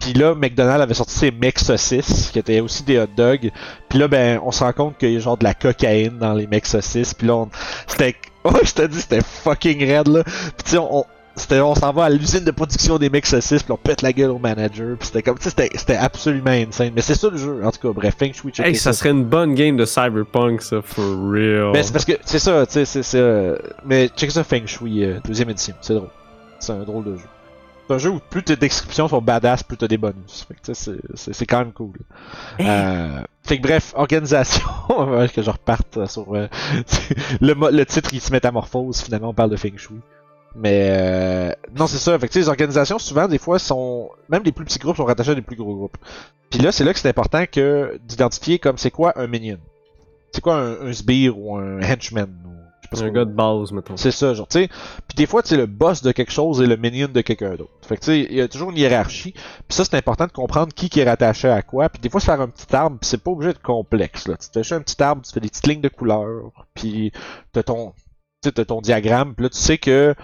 Puis 0.00 0.12
là, 0.12 0.34
McDonald's 0.34 0.82
avait 0.82 0.94
sorti 0.94 1.14
ses 1.14 1.30
mecs 1.30 1.58
saucisses, 1.58 2.30
qui 2.30 2.38
étaient 2.38 2.60
aussi 2.60 2.82
des 2.82 2.98
hot 2.98 3.06
dogs. 3.16 3.50
Puis 3.88 3.98
là, 3.98 4.06
ben, 4.06 4.38
on 4.44 4.52
se 4.52 4.62
rend 4.62 4.72
compte 4.74 4.98
qu'il 4.98 5.12
y 5.12 5.16
a 5.16 5.18
genre 5.18 5.38
de 5.38 5.44
la 5.44 5.54
cocaïne 5.54 6.18
dans 6.18 6.34
les 6.34 6.46
mecs 6.46 6.66
saucisses. 6.66 7.14
Puis 7.14 7.26
là, 7.26 7.36
on, 7.36 7.48
c'était, 7.86 8.14
ouais, 8.44 8.60
je 8.64 8.74
te 8.74 8.86
dis, 8.86 9.00
c'était 9.00 9.22
fucking 9.22 9.78
raide 9.78 10.08
là. 10.08 10.22
Puis 10.24 10.64
tu 10.64 10.70
sais, 10.72 10.78
on, 10.78 11.06
c'était, 11.36 11.60
on 11.60 11.74
s'en 11.74 11.92
va 11.92 12.04
à 12.04 12.10
l'usine 12.10 12.44
de 12.44 12.50
production 12.50 12.98
des 12.98 13.10
mecs 13.10 13.26
saucisses, 13.26 13.62
puis 13.62 13.72
on 13.72 13.76
pète 13.76 14.02
la 14.02 14.12
gueule 14.12 14.30
au 14.30 14.38
manager. 14.38 14.96
Puis 14.98 15.06
c'était 15.08 15.22
comme, 15.22 15.36
tu 15.38 15.44
sais, 15.44 15.50
c'était, 15.50 15.70
c'était 15.76 15.96
absolument 15.96 16.50
insane. 16.50 16.92
Mais 16.94 17.02
c'est 17.02 17.14
ça 17.14 17.28
le 17.30 17.36
jeu, 17.36 17.60
en 17.64 17.70
tout 17.72 17.80
cas. 17.88 17.92
Bref, 17.94 18.14
Feng 18.18 18.32
Shui, 18.32 18.52
Hey, 18.58 18.76
ça 18.76 18.92
serait 18.92 19.10
une 19.10 19.24
bonne 19.24 19.54
game 19.54 19.76
de 19.76 19.84
Cyberpunk, 19.84 20.62
ça, 20.62 20.80
for 20.82 21.04
real. 21.30 21.70
Mais 21.72 21.82
c'est 21.82 21.92
parce 21.92 22.04
que 22.04 22.12
c'est 22.24 22.38
ça, 22.38 22.64
tu 22.66 22.72
sais, 22.74 22.84
c'est 22.84 23.02
ça. 23.02 23.18
euh, 23.18 23.58
Mais 23.84 24.08
check 24.08 24.30
ça 24.30 24.44
Feng 24.44 24.66
Shui, 24.66 25.04
euh, 25.04 25.18
deuxième 25.24 25.50
édition, 25.50 25.74
c'est 25.80 25.94
drôle. 25.94 26.08
C'est 26.60 26.72
un 26.72 26.82
drôle 26.84 27.04
de 27.04 27.16
jeu. 27.16 27.24
C'est 27.86 27.94
un 27.94 27.98
jeu 27.98 28.10
où 28.10 28.18
plus 28.30 28.42
tes 28.42 28.56
descriptions 28.56 29.08
sont 29.08 29.20
badass, 29.20 29.62
plus 29.62 29.76
t'as 29.76 29.88
des 29.88 29.98
bonus. 29.98 30.46
Fait 30.48 30.54
que 30.54 30.60
tu 30.72 30.74
sais, 30.74 30.96
c'est- 31.34 31.44
quand 31.46 31.58
même 31.58 31.72
cool. 31.72 31.92
Euh, 32.60 33.20
fait 33.42 33.58
que 33.58 33.62
bref, 33.62 33.92
organisation, 33.94 34.62
que 35.34 35.42
je 35.42 35.50
reparte 35.50 35.98
euh, 35.98 36.06
sur 36.06 36.34
euh, 36.34 36.46
le, 37.42 37.54
le 37.70 37.84
titre 37.84 38.10
il 38.14 38.20
se 38.22 38.32
métamorphose, 38.32 39.02
finalement 39.02 39.28
on 39.30 39.34
parle 39.34 39.50
de 39.50 39.56
Feng 39.56 39.76
Shui. 39.76 39.96
Mais 40.56 40.88
euh, 40.90 41.52
non, 41.76 41.86
c'est 41.86 41.98
ça. 41.98 42.18
Fait 42.18 42.28
que 42.28 42.32
tu 42.32 42.38
sais, 42.38 42.44
les 42.44 42.48
organisations, 42.48 42.98
souvent, 42.98 43.26
des 43.26 43.38
fois, 43.38 43.58
sont. 43.58 44.10
Même 44.28 44.42
les 44.44 44.52
plus 44.52 44.64
petits 44.64 44.78
groupes 44.78 44.96
sont 44.96 45.04
rattachés 45.04 45.32
à 45.32 45.34
des 45.34 45.42
plus 45.42 45.56
gros 45.56 45.74
groupes. 45.74 45.96
Puis 46.50 46.60
là, 46.60 46.70
c'est 46.70 46.84
là 46.84 46.92
que 46.92 46.98
c'est 46.98 47.08
important 47.08 47.44
que 47.50 47.98
d'identifier 48.04 48.58
comme 48.58 48.78
c'est 48.78 48.90
quoi 48.90 49.18
un 49.18 49.26
minion. 49.26 49.58
C'est 50.32 50.40
quoi 50.40 50.56
un, 50.56 50.88
un 50.88 50.92
sbire 50.92 51.38
ou 51.38 51.56
un 51.56 51.80
henchman 51.82 52.28
ou 52.44 52.54
je 52.92 52.98
sais 52.98 53.02
pas 53.02 53.08
un 53.08 53.12
gars 53.12 53.24
de 53.24 53.32
base, 53.32 53.72
mettons. 53.72 53.96
C'est 53.96 54.10
ça, 54.10 54.34
genre, 54.34 54.46
tu 54.46 54.60
sais. 54.60 54.68
Puis 55.08 55.16
des 55.16 55.26
fois, 55.26 55.42
tu 55.42 55.50
sais, 55.50 55.56
le 55.56 55.66
boss 55.66 56.02
de 56.02 56.12
quelque 56.12 56.32
chose 56.32 56.60
est 56.60 56.66
le 56.66 56.76
minion 56.76 57.08
de 57.08 57.20
quelqu'un 57.20 57.54
d'autre. 57.54 57.72
Fait 57.82 57.96
que, 57.96 58.00
tu 58.00 58.06
sais, 58.06 58.20
il 58.30 58.36
y 58.36 58.40
a 58.40 58.48
toujours 58.48 58.70
une 58.70 58.76
hiérarchie. 58.76 59.32
Puis 59.32 59.42
ça, 59.70 59.84
c'est 59.84 59.96
important 59.96 60.26
de 60.26 60.32
comprendre 60.32 60.72
qui, 60.72 60.88
qui 60.88 61.00
est 61.00 61.08
rattaché 61.08 61.48
à 61.48 61.62
quoi. 61.62 61.88
Puis 61.88 62.00
des 62.00 62.08
fois, 62.08 62.20
se 62.20 62.26
faire 62.26 62.40
un 62.40 62.48
petit 62.48 62.74
arbre, 62.74 62.98
puis 63.00 63.08
c'est 63.08 63.22
pas 63.22 63.30
obligé 63.30 63.52
d'être 63.52 63.62
complexe, 63.62 64.28
là. 64.28 64.36
Tu 64.36 64.48
te 64.50 64.62
fais 64.62 64.74
un 64.74 64.80
petit 64.80 65.02
arbre, 65.02 65.22
tu 65.22 65.32
fais 65.32 65.40
des 65.40 65.48
petites 65.48 65.66
lignes 65.66 65.80
de 65.80 65.88
couleurs. 65.88 66.52
Puis 66.74 67.12
t'as 67.52 67.62
ton, 67.62 67.92
tu 67.92 68.48
sais, 68.48 68.52
t'as 68.52 68.64
ton 68.64 68.80
diagramme. 68.80 69.34
Puis 69.34 69.44
là, 69.44 69.50
tu 69.50 69.58
sais 69.58 69.78
que 69.78 70.14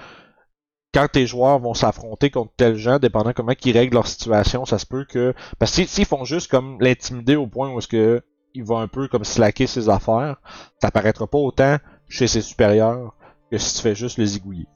quand 0.93 1.07
tes 1.13 1.27
joueurs 1.27 1.59
vont 1.59 1.75
s'affronter 1.75 2.31
contre 2.31 2.53
tel 2.57 2.77
gens, 2.77 2.99
dépendant 2.99 3.33
comment 3.33 3.53
ils 3.65 3.77
règlent 3.79 3.95
leur 3.95 4.07
situation, 4.07 4.65
ça 4.65 4.79
se 4.79 4.87
peut 4.87 5.05
que... 5.09 5.35
Parce 5.59 5.71
que 5.73 5.83
si- 5.83 5.87
s'ils 5.87 6.05
font 6.07 6.25
juste 6.25 6.51
comme 6.51 6.79
l'intimider 6.81 7.37
au 7.37 7.47
point 7.47 7.73
où 7.73 7.79
est-ce 7.79 7.89
que 7.89 8.23
il 8.55 8.65
va 8.65 8.79
un 8.79 8.89
peu 8.89 9.07
comme 9.07 9.23
slacker 9.23 9.69
ses 9.69 9.89
affaires, 9.89 10.41
ça 10.83 10.91
paraîtra 10.91 11.27
pas 11.29 11.39
autant 11.39 11.77
chez 12.09 12.27
ses 12.27 12.41
supérieurs 12.41 13.15
que 13.51 13.59
si 13.59 13.77
tu 13.77 13.83
fais 13.83 13.95
juste 13.95 14.19
le 14.19 14.25
zigouiller. 14.25 14.67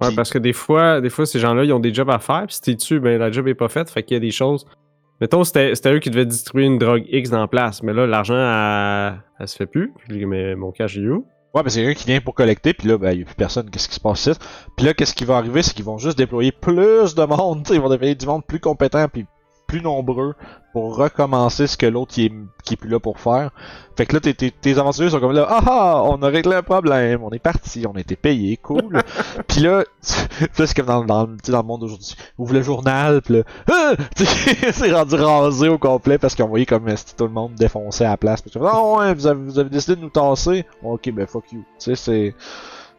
Ouais, 0.00 0.08
Puis- 0.08 0.16
parce 0.16 0.30
que 0.30 0.38
des 0.38 0.52
fois, 0.52 1.00
des 1.00 1.08
fois, 1.08 1.24
ces 1.24 1.38
gens-là, 1.38 1.64
ils 1.64 1.72
ont 1.72 1.80
des 1.80 1.94
jobs 1.94 2.10
à 2.10 2.18
faire, 2.18 2.44
puis 2.46 2.56
si 2.56 2.60
t'es 2.60 2.74
dessus, 2.74 3.00
ben 3.00 3.18
la 3.18 3.30
job 3.32 3.48
est 3.48 3.54
pas 3.54 3.68
faite, 3.68 3.88
fait 3.88 4.02
qu'il 4.02 4.14
y 4.14 4.18
a 4.18 4.20
des 4.20 4.30
choses. 4.30 4.66
Mettons, 5.22 5.42
c'était 5.44 5.74
c'était 5.74 5.94
eux 5.94 5.98
qui 5.98 6.10
devaient 6.10 6.26
distribuer 6.26 6.66
une 6.66 6.78
drogue 6.78 7.04
X 7.08 7.30
dans 7.30 7.40
la 7.40 7.48
place, 7.48 7.82
mais 7.82 7.94
là, 7.94 8.06
l'argent, 8.06 8.36
elle, 8.36 9.22
elle 9.40 9.48
se 9.48 9.56
fait 9.56 9.66
plus. 9.66 9.92
Puis, 10.06 10.26
mais 10.26 10.54
mon 10.54 10.70
cash 10.70 10.98
est 10.98 11.08
où? 11.08 11.24
Ouais, 11.58 11.64
quelqu'un 11.72 11.94
qui 11.94 12.06
vient 12.06 12.20
pour 12.20 12.34
collecter, 12.34 12.72
puis 12.72 12.86
là, 12.86 12.98
ben, 12.98 13.10
il 13.12 13.18
y 13.18 13.22
a 13.22 13.24
plus 13.24 13.34
personne, 13.34 13.68
qu'est-ce 13.68 13.88
qui 13.88 13.96
se 13.96 14.00
passe 14.00 14.26
ici? 14.26 14.38
Puis 14.76 14.86
là, 14.86 14.94
qu'est-ce 14.94 15.12
qui 15.12 15.24
va 15.24 15.38
arriver, 15.38 15.62
c'est 15.62 15.74
qu'ils 15.74 15.84
vont 15.84 15.98
juste 15.98 16.16
déployer 16.16 16.52
plus 16.52 17.16
de 17.16 17.24
monde, 17.24 17.66
ils 17.72 17.80
vont 17.80 17.88
déployer 17.88 18.14
du 18.14 18.26
monde 18.26 18.44
plus 18.46 18.60
compétent, 18.60 19.08
puis 19.08 19.26
plus 19.68 19.82
nombreux 19.82 20.34
pour 20.72 20.96
recommencer 20.96 21.66
ce 21.66 21.76
que 21.76 21.86
l'autre 21.86 22.12
qui 22.12 22.26
est, 22.26 22.32
qui 22.64 22.74
est 22.74 22.76
plus 22.76 22.88
là 22.88 22.98
pour 22.98 23.20
faire. 23.20 23.50
Fait 23.96 24.06
que 24.06 24.14
là, 24.14 24.20
tes, 24.20 24.32
tes, 24.32 24.50
tes 24.50 24.78
aventuriers 24.78 25.10
sont 25.10 25.20
comme 25.20 25.32
là, 25.32 25.46
ah 25.48 25.62
ah, 25.66 26.02
on 26.04 26.22
a 26.22 26.28
réglé 26.28 26.56
un 26.56 26.62
problème, 26.62 27.22
on 27.22 27.30
est 27.30 27.38
parti, 27.38 27.84
on 27.86 27.94
a 27.96 28.00
été 28.00 28.16
payé, 28.16 28.56
cool. 28.56 29.02
puis 29.46 29.60
là, 29.60 29.84
c'est 30.00 30.74
comme 30.74 30.86
dans, 30.86 31.04
dans, 31.04 31.26
le 31.26 31.62
monde 31.62 31.82
d'aujourd'hui. 31.82 32.16
Ouvre 32.38 32.54
le 32.54 32.62
journal, 32.62 33.20
puis 33.20 33.34
là, 33.34 33.42
ah! 33.70 33.92
C'est 34.72 34.92
rendu 34.92 35.14
rasé 35.16 35.68
au 35.68 35.78
complet 35.78 36.16
parce 36.16 36.34
qu'on 36.34 36.48
voyait 36.48 36.66
comme 36.66 36.88
si 36.96 37.14
tout 37.14 37.24
le 37.24 37.30
monde 37.30 37.54
défonçait 37.54 38.06
à 38.06 38.10
la 38.10 38.16
place. 38.16 38.40
Puis 38.40 38.50
tu 38.50 38.58
fais, 38.58 38.64
ah 38.66 38.82
ouais, 38.82 39.14
vous 39.14 39.26
avez, 39.26 39.40
vous 39.40 39.58
avez 39.58 39.70
décidé 39.70 39.96
de 39.96 40.00
nous 40.00 40.10
tasser? 40.10 40.64
Ok, 40.82 41.10
ben 41.10 41.26
fuck 41.26 41.52
you. 41.52 41.64
Tu 41.78 41.94
sais, 41.94 41.94
c'est. 41.94 42.34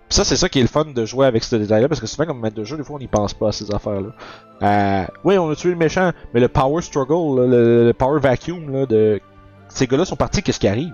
Ça, 0.10 0.24
c'est 0.24 0.36
ça 0.36 0.50
qui 0.50 0.58
est 0.60 0.64
le 0.64 0.68
fun 0.68 0.86
de 0.86 1.06
jouer 1.06 1.28
avec 1.28 1.44
ce 1.44 1.56
détail-là, 1.56 1.88
parce 1.88 2.02
que 2.02 2.08
souvent, 2.08 2.26
comme 2.26 2.40
maître 2.42 2.56
de 2.56 2.64
jeu, 2.64 2.76
des 2.78 2.84
fois, 2.84 2.96
on 2.96 3.00
n'y 3.00 3.08
pense 3.08 3.34
pas 3.34 3.50
à 3.50 3.52
ces 3.52 3.72
affaires-là. 3.74 4.10
Euh, 4.64 5.06
oui, 5.24 5.38
on 5.38 5.50
a 5.52 5.56
tué 5.56 5.70
le 5.70 5.76
méchant, 5.76 6.12
mais 6.34 6.40
le 6.40 6.48
power 6.48 6.82
struggle, 6.82 7.42
là, 7.42 7.48
le, 7.48 7.86
le 7.86 7.94
power 7.94 8.20
vacuum, 8.20 8.72
là, 8.72 8.86
de. 8.88 9.20
Ces 9.68 9.86
gars-là 9.86 10.06
sont 10.06 10.16
partis, 10.16 10.42
qu'est-ce 10.42 10.60
qui 10.60 10.68
arrive? 10.68 10.94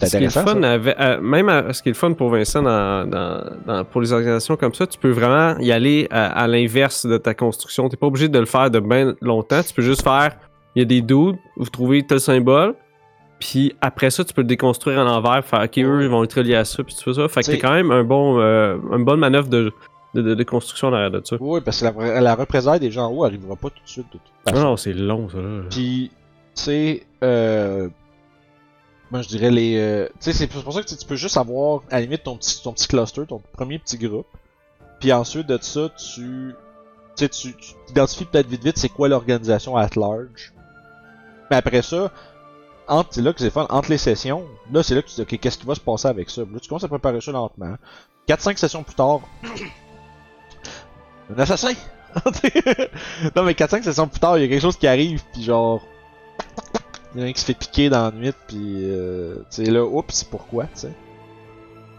C'est 0.00 0.06
Ce 0.06 0.16
qui 0.18 0.24
est 0.24 0.28
fun 0.30 0.62
avec- 0.62 0.96
euh, 1.00 1.20
même 1.20 1.48
à- 1.48 1.72
ce 1.72 1.82
qui 1.82 1.88
est 1.88 1.92
le 1.92 1.96
fun 1.96 2.12
pour 2.12 2.28
Vincent 2.28 2.62
dans, 2.62 3.04
dans- 3.08 3.42
dans- 3.66 3.84
pour 3.84 4.00
les 4.00 4.12
organisations 4.12 4.56
comme 4.56 4.72
ça, 4.74 4.86
tu 4.86 4.96
peux 4.98 5.10
vraiment 5.10 5.58
y 5.58 5.72
aller 5.72 6.06
à, 6.12 6.26
à 6.42 6.46
l'inverse 6.46 7.04
de 7.04 7.16
ta 7.16 7.34
construction. 7.34 7.88
T'es 7.88 7.96
pas 7.96 8.06
obligé 8.06 8.28
de 8.28 8.38
le 8.38 8.46
faire 8.46 8.70
de 8.70 8.78
bien 8.78 9.14
longtemps. 9.20 9.60
Tu 9.66 9.74
peux 9.74 9.82
juste 9.82 10.02
faire, 10.02 10.36
il 10.76 10.80
y 10.80 10.82
a 10.82 10.84
des 10.84 11.00
dudes, 11.00 11.36
vous 11.56 11.68
trouvez 11.68 12.06
tel 12.06 12.20
symbole, 12.20 12.74
puis 13.38 13.74
après 13.80 14.10
ça, 14.10 14.24
tu 14.24 14.32
peux 14.34 14.42
le 14.42 14.46
déconstruire 14.48 14.98
en 14.98 15.06
envers, 15.06 15.44
faire, 15.44 15.62
ok, 15.62 15.78
eux, 15.78 16.02
ils 16.02 16.08
vont 16.08 16.24
être 16.24 16.34
reliés 16.34 16.54
à 16.56 16.64
ça, 16.64 16.82
puis 16.82 16.94
tu 16.94 17.02
fais 17.04 17.14
ça. 17.14 17.28
Fait 17.28 17.40
que 17.42 17.46
t'es 17.46 17.58
quand 17.58 17.72
même 17.72 17.90
un 17.90 18.04
bon, 18.04 18.40
euh, 18.40 18.76
une 18.96 19.04
bonne 19.04 19.20
manœuvre 19.20 19.48
de, 19.48 19.72
de, 20.14 20.22
de- 20.22 20.34
de 20.34 20.42
construction 20.44 20.90
derrière 20.90 21.10
de 21.10 21.20
ça. 21.24 21.36
Oui, 21.40 21.60
parce 21.64 21.80
que 21.80 21.84
la, 22.00 22.20
la 22.20 22.78
des 22.78 22.90
gens 22.90 23.06
en 23.06 23.12
haut 23.14 23.24
arrivera 23.24 23.56
pas 23.56 23.70
tout 23.70 23.82
de 23.82 23.88
suite, 23.88 24.06
de 24.06 24.12
toute 24.18 24.22
Ah 24.46 24.50
façon. 24.50 24.62
non, 24.64 24.76
c'est 24.76 24.92
long, 24.92 25.28
ça, 25.28 25.38
là. 25.38 25.60
Puis, 25.70 26.10
tu 26.54 26.62
sais, 26.62 27.06
euh, 27.22 27.88
moi 29.10 29.22
je 29.22 29.28
dirais 29.28 29.50
les. 29.50 29.76
euh, 29.78 30.06
tu 30.06 30.12
sais, 30.20 30.32
c'est 30.32 30.46
pour 30.48 30.72
ça 30.72 30.82
que 30.82 30.88
tu 30.88 31.06
peux 31.06 31.16
juste 31.16 31.36
avoir, 31.36 31.82
à 31.90 31.96
la 31.96 32.00
limite, 32.02 32.24
ton 32.24 32.36
petit, 32.36 32.62
ton 32.62 32.72
petit 32.72 32.88
cluster, 32.88 33.24
ton 33.26 33.40
premier 33.52 33.78
petit 33.78 33.98
groupe. 33.98 34.26
Puis 35.00 35.12
ensuite 35.12 35.46
de 35.46 35.58
ça, 35.60 35.88
tu. 35.90 36.54
Tu 37.16 37.24
sais, 37.24 37.28
tu 37.28 37.54
tu 37.54 37.74
identifies 37.90 38.24
peut-être 38.26 38.46
vite 38.48 38.62
vite 38.64 38.78
c'est 38.78 38.88
quoi 38.88 39.08
l'organisation 39.08 39.76
at 39.76 39.90
large. 39.96 40.52
Mais 41.50 41.56
après 41.56 41.82
ça, 41.82 42.10
entre, 42.88 43.10
c'est 43.12 43.22
là 43.22 43.32
que 43.32 43.40
c'est 43.40 43.50
fun, 43.50 43.66
entre 43.70 43.90
les 43.90 43.98
sessions, 43.98 44.44
là 44.72 44.82
c'est 44.82 44.94
là 44.94 45.02
que 45.02 45.08
tu 45.08 45.14
dis, 45.14 45.22
ok, 45.22 45.38
qu'est-ce 45.40 45.58
qui 45.58 45.66
va 45.66 45.74
se 45.74 45.80
passer 45.80 46.08
avec 46.08 46.30
ça? 46.30 46.42
Là, 46.42 46.58
tu 46.60 46.68
commences 46.68 46.84
à 46.84 46.88
préparer 46.88 47.20
ça 47.20 47.32
lentement. 47.32 47.76
4-5 48.28 48.56
sessions 48.56 48.82
plus 48.82 48.94
tard, 48.94 49.20
un 51.34 51.38
assassin! 51.38 51.72
non 53.36 53.42
mais 53.42 53.52
4-5 53.52 53.82
sessions 53.82 54.08
plus 54.08 54.20
tard, 54.20 54.38
il 54.38 54.42
y 54.42 54.44
a 54.44 54.48
quelque 54.48 54.62
chose 54.62 54.76
qui 54.76 54.86
arrive, 54.86 55.22
puis 55.32 55.42
genre... 55.42 55.82
Il 57.14 57.20
y 57.20 57.24
en 57.24 57.26
a 57.26 57.30
un 57.30 57.32
qui 57.32 57.40
se 57.40 57.46
fait 57.46 57.54
piquer 57.54 57.88
dans 57.88 58.04
la 58.04 58.10
nuit, 58.10 58.32
puis 58.46 58.82
euh, 58.82 59.36
tu 59.50 59.64
sais 59.64 59.70
là, 59.70 59.82
oups, 59.82 60.24
pourquoi, 60.24 60.64
tu 60.64 60.80
sais? 60.80 60.92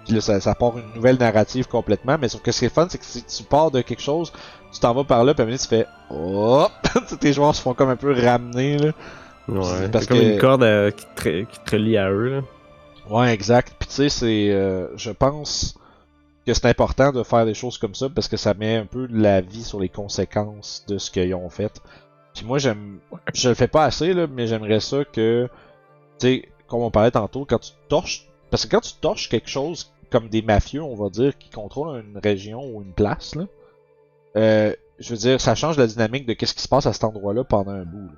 Puis 0.05 0.13
là, 0.15 0.21
ça, 0.21 0.39
ça 0.39 0.55
part 0.55 0.77
une 0.77 0.91
nouvelle 0.95 1.17
narrative 1.17 1.67
complètement, 1.67 2.17
mais 2.19 2.29
sauf 2.29 2.41
que 2.41 2.51
ce 2.51 2.59
qui 2.59 2.65
est 2.65 2.73
fun, 2.73 2.87
c'est 2.89 2.97
que 2.97 3.05
si 3.05 3.23
tu 3.23 3.43
pars 3.43 3.69
de 3.71 3.81
quelque 3.81 4.01
chose, 4.01 4.31
tu 4.73 4.79
t'en 4.79 4.93
vas 4.93 5.03
par 5.03 5.23
là, 5.23 5.33
puis 5.33 5.41
à 5.41 5.45
un 5.45 5.47
moment 5.47 5.57
tu 5.59 5.67
fais 5.67 5.85
hop, 6.09 6.71
sais, 7.07 7.17
tes 7.17 7.33
joueurs 7.33 7.55
se 7.55 7.61
font 7.61 7.73
comme 7.73 7.89
un 7.89 7.95
peu 7.95 8.13
ramener 8.13 8.77
là. 8.77 8.91
Ouais, 9.57 9.89
parce 9.89 10.05
c'est 10.05 10.09
comme 10.09 10.19
que- 10.19 10.33
une 10.33 10.39
corde 10.39 10.91
qui, 10.95 11.05
te, 11.15 11.21
re- 11.21 11.45
qui 11.47 11.59
te 11.59 11.71
relie 11.71 11.97
à 11.97 12.09
eux, 12.11 12.29
là. 12.29 12.41
Ouais, 13.09 13.33
exact. 13.33 13.73
Puis 13.79 13.87
tu 13.89 13.95
sais, 13.95 14.09
c'est, 14.09 14.51
euh, 14.51 14.95
je 14.97 15.11
pense 15.11 15.75
que 16.45 16.53
c'est 16.53 16.67
important 16.67 17.11
de 17.11 17.23
faire 17.23 17.45
des 17.45 17.53
choses 17.53 17.77
comme 17.77 17.95
ça 17.95 18.07
parce 18.09 18.27
que 18.27 18.37
ça 18.37 18.53
met 18.53 18.75
un 18.75 18.85
peu 18.85 19.07
de 19.07 19.19
la 19.19 19.41
vie 19.41 19.63
sur 19.63 19.79
les 19.79 19.89
conséquences 19.89 20.83
de 20.87 20.97
ce 20.97 21.09
qu'ils 21.11 21.33
ont 21.33 21.49
fait. 21.49 21.81
Puis 22.35 22.45
moi, 22.45 22.59
j'aime, 22.59 22.99
je 23.33 23.49
le 23.49 23.55
fais 23.55 23.67
pas 23.67 23.85
assez 23.85 24.13
là, 24.13 24.27
mais 24.27 24.45
j'aimerais 24.47 24.79
ça 24.79 25.03
que, 25.05 25.49
tu 26.19 26.27
sais, 26.27 26.49
comme 26.67 26.81
on 26.81 26.91
parlait 26.91 27.11
tantôt, 27.11 27.45
quand 27.45 27.59
tu 27.59 27.71
torches, 27.87 28.27
parce 28.51 28.65
que 28.65 28.71
quand 28.71 28.81
tu 28.81 28.93
torches 29.01 29.27
quelque 29.29 29.49
chose 29.49 29.91
comme 30.11 30.29
des 30.29 30.41
mafieux, 30.43 30.81
on 30.83 30.95
va 30.95 31.09
dire, 31.09 31.37
qui 31.37 31.49
contrôlent 31.49 32.03
une 32.03 32.19
région 32.19 32.63
ou 32.63 32.81
une 32.83 32.93
place 32.93 33.35
là, 33.35 33.43
euh, 34.37 34.73
je 34.99 35.09
veux 35.11 35.17
dire, 35.17 35.41
ça 35.41 35.55
change 35.55 35.77
la 35.77 35.87
dynamique 35.87 36.25
de 36.27 36.33
qu'est-ce 36.33 36.53
qui 36.53 36.61
se 36.61 36.67
passe 36.67 36.85
à 36.85 36.93
cet 36.93 37.03
endroit-là 37.03 37.43
pendant 37.43 37.71
un 37.71 37.83
bout. 37.85 38.07
là. 38.07 38.13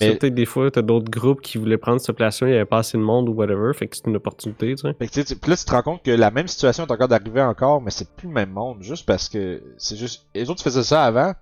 C'est 0.00 0.08
Mais- 0.08 0.16
Peut-être 0.16 0.34
des 0.34 0.46
fois, 0.46 0.70
t'as 0.70 0.82
d'autres 0.82 1.10
groupes 1.10 1.42
qui 1.42 1.58
voulaient 1.58 1.76
prendre 1.76 2.00
cette 2.00 2.16
place-là, 2.16 2.48
il 2.48 2.52
y 2.52 2.56
avait 2.56 2.64
pas 2.64 2.78
assez 2.78 2.96
de 2.96 3.02
monde 3.02 3.28
ou 3.28 3.32
whatever, 3.32 3.72
fait 3.74 3.86
que 3.86 3.96
c'est 3.96 4.06
une 4.06 4.16
opportunité, 4.16 4.74
tu 4.74 4.82
sais. 4.82 4.94
Fait 4.94 5.06
que, 5.08 5.34
puis 5.34 5.50
là, 5.50 5.56
tu 5.56 5.64
te 5.64 5.70
rends 5.70 5.82
compte 5.82 6.02
que 6.02 6.10
la 6.10 6.30
même 6.30 6.48
situation 6.48 6.86
est 6.86 6.90
encore 6.90 7.08
d'arriver 7.08 7.42
encore, 7.42 7.82
mais 7.82 7.90
c'est 7.90 8.10
plus 8.16 8.28
le 8.28 8.34
même 8.34 8.50
monde, 8.50 8.82
juste 8.82 9.04
parce 9.06 9.28
que 9.28 9.62
c'est 9.76 9.96
juste. 9.96 10.26
Les 10.34 10.48
autres 10.48 10.62
faisaient 10.62 10.82
ça 10.84 11.04
avant. 11.04 11.34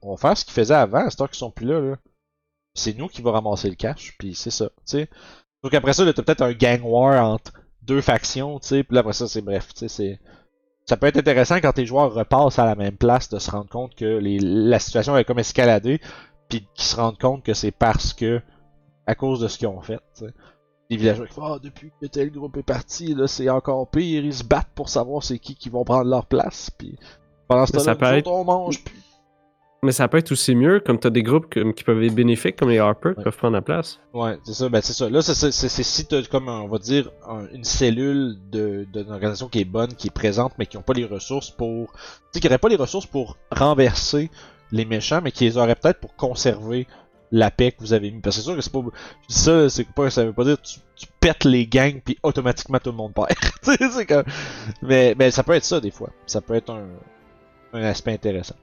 On 0.00 0.12
va 0.12 0.16
faire 0.16 0.36
ce 0.38 0.44
qu'ils 0.44 0.54
faisaient 0.54 0.74
avant, 0.74 1.06
à 1.06 1.10
ce 1.10 1.16
temps 1.16 1.26
qu'ils 1.26 1.36
sont 1.36 1.50
plus 1.50 1.66
là, 1.66 1.80
là. 1.80 1.96
C'est 2.74 2.96
nous 2.96 3.08
qui 3.08 3.20
va 3.22 3.32
ramasser 3.32 3.68
le 3.68 3.74
cash, 3.74 4.14
puis 4.18 4.34
c'est 4.34 4.50
ça, 4.50 4.66
tu 4.68 4.72
sais. 4.86 5.08
Donc 5.62 5.74
après 5.74 5.92
ça, 5.92 6.04
là, 6.04 6.12
t'as 6.12 6.22
peut-être 6.22 6.42
un 6.42 6.52
gang 6.52 6.80
war 6.84 7.22
entre 7.24 7.52
deux 7.82 8.00
factions, 8.00 8.58
tu 8.60 8.68
sais, 8.68 8.84
puis 8.84 8.94
là, 8.94 9.00
après 9.00 9.12
ça, 9.12 9.26
c'est 9.28 9.42
bref, 9.42 9.68
tu 9.74 9.80
sais, 9.80 9.88
c'est. 9.88 10.20
Ça 10.86 10.96
peut 10.96 11.06
être 11.06 11.18
intéressant 11.18 11.56
quand 11.56 11.72
tes 11.72 11.84
joueurs 11.84 12.14
repassent 12.14 12.58
à 12.58 12.64
la 12.64 12.74
même 12.74 12.96
place 12.96 13.28
de 13.28 13.38
se 13.38 13.50
rendre 13.50 13.68
compte 13.68 13.94
que 13.94 14.06
les, 14.06 14.38
la 14.40 14.78
situation 14.78 15.18
est 15.18 15.24
comme 15.24 15.38
escaladée, 15.38 16.00
puis 16.48 16.66
qu'ils 16.74 16.84
se 16.84 16.96
rendent 16.96 17.18
compte 17.18 17.42
que 17.44 17.54
c'est 17.54 17.70
parce 17.72 18.12
que. 18.12 18.40
à 19.06 19.14
cause 19.14 19.40
de 19.40 19.48
ce 19.48 19.56
qu'ils 19.58 19.68
ont 19.68 19.80
fait, 19.80 20.00
les 20.90 20.96
villageois 20.96 21.26
qui 21.26 21.32
font 21.34 21.44
Ah, 21.44 21.58
depuis 21.62 21.90
que 22.00 22.06
tel 22.06 22.30
groupe 22.30 22.56
est 22.58 22.62
parti, 22.62 23.14
là, 23.14 23.26
c'est 23.26 23.48
encore 23.48 23.88
pire, 23.90 24.24
ils 24.24 24.34
se 24.34 24.44
battent 24.44 24.70
pour 24.74 24.88
savoir 24.88 25.22
c'est 25.22 25.38
qui 25.38 25.54
qui 25.54 25.68
vont 25.70 25.84
prendre 25.84 26.08
leur 26.10 26.26
place, 26.26 26.70
puis 26.76 26.98
Pendant 27.48 27.64
ce 27.66 27.72
temps-là, 27.72 28.18
être- 28.18 28.30
on 28.30 28.44
mange, 28.44 28.82
Mais 29.82 29.92
ça 29.92 30.08
peut 30.08 30.18
être 30.18 30.32
aussi 30.32 30.54
mieux, 30.56 30.80
comme 30.80 30.98
t'as 30.98 31.08
des 31.10 31.22
groupes 31.22 31.48
qui 31.74 31.84
peuvent 31.84 32.02
être 32.02 32.14
bénéfiques, 32.14 32.56
comme 32.56 32.68
les 32.68 32.78
Harper, 32.80 33.10
qui 33.12 33.18
Ouais. 33.18 33.24
peuvent 33.24 33.36
prendre 33.36 33.54
la 33.54 33.62
place. 33.62 34.00
Ouais, 34.12 34.36
c'est 34.42 34.52
ça, 34.54 34.68
ben 34.68 34.80
c'est 34.82 34.92
ça. 34.92 35.08
Là, 35.08 35.22
c'est 35.22 35.52
si 35.52 36.06
t'as 36.06 36.20
comme, 36.24 36.48
on 36.48 36.66
va 36.66 36.78
dire, 36.78 37.10
un- 37.28 37.46
une 37.52 37.62
cellule 37.64 38.36
de 38.50 38.84
d'une 38.92 39.10
organisation 39.12 39.48
qui 39.48 39.60
est 39.60 39.64
bonne, 39.64 39.94
qui 39.94 40.08
est 40.08 40.14
présente, 40.14 40.52
mais 40.58 40.66
qui 40.66 40.76
ont 40.78 40.82
pas 40.82 40.94
les 40.94 41.04
ressources 41.04 41.50
pour... 41.52 41.92
Tu 41.92 41.98
sais, 42.32 42.40
qui 42.40 42.46
aurait 42.48 42.58
pas 42.58 42.68
les 42.68 42.76
ressources 42.76 43.06
pour 43.06 43.36
renverser 43.52 44.30
les 44.72 44.84
méchants, 44.84 45.20
mais 45.22 45.32
qui 45.32 45.44
les 45.44 45.56
auraient 45.56 45.74
peut-être 45.74 46.00
pour 46.00 46.14
conserver 46.16 46.86
la 47.30 47.50
paix 47.50 47.72
que 47.72 47.80
vous 47.80 47.92
avez 47.92 48.10
mis. 48.10 48.20
Parce 48.20 48.36
que 48.36 48.42
c'est 48.42 48.46
sûr 48.46 48.56
que 48.56 48.62
c'est 48.62 48.72
pas... 48.72 48.80
Je 49.28 49.34
dis 49.34 49.40
ça, 49.40 49.68
c'est 49.68 49.84
pas... 49.84 50.08
Ça 50.10 50.24
veut 50.24 50.32
pas 50.32 50.44
dire 50.44 50.56
que 50.60 50.66
tu, 50.66 50.78
tu 50.96 51.06
pètes 51.20 51.44
les 51.44 51.66
gangs, 51.66 52.00
puis 52.04 52.18
automatiquement 52.22 52.78
tout 52.78 52.90
le 52.90 52.96
monde 52.96 53.12
perd. 53.14 53.28
C'est 53.92 54.06
comme... 54.06 54.24
Mais, 54.82 55.14
mais 55.18 55.30
ça 55.30 55.42
peut 55.42 55.52
être 55.52 55.64
ça, 55.64 55.80
des 55.80 55.90
fois. 55.90 56.10
Ça 56.26 56.40
peut 56.40 56.54
être 56.54 56.70
un, 56.70 56.86
un 57.74 57.82
aspect 57.82 58.12
intéressant. 58.12 58.56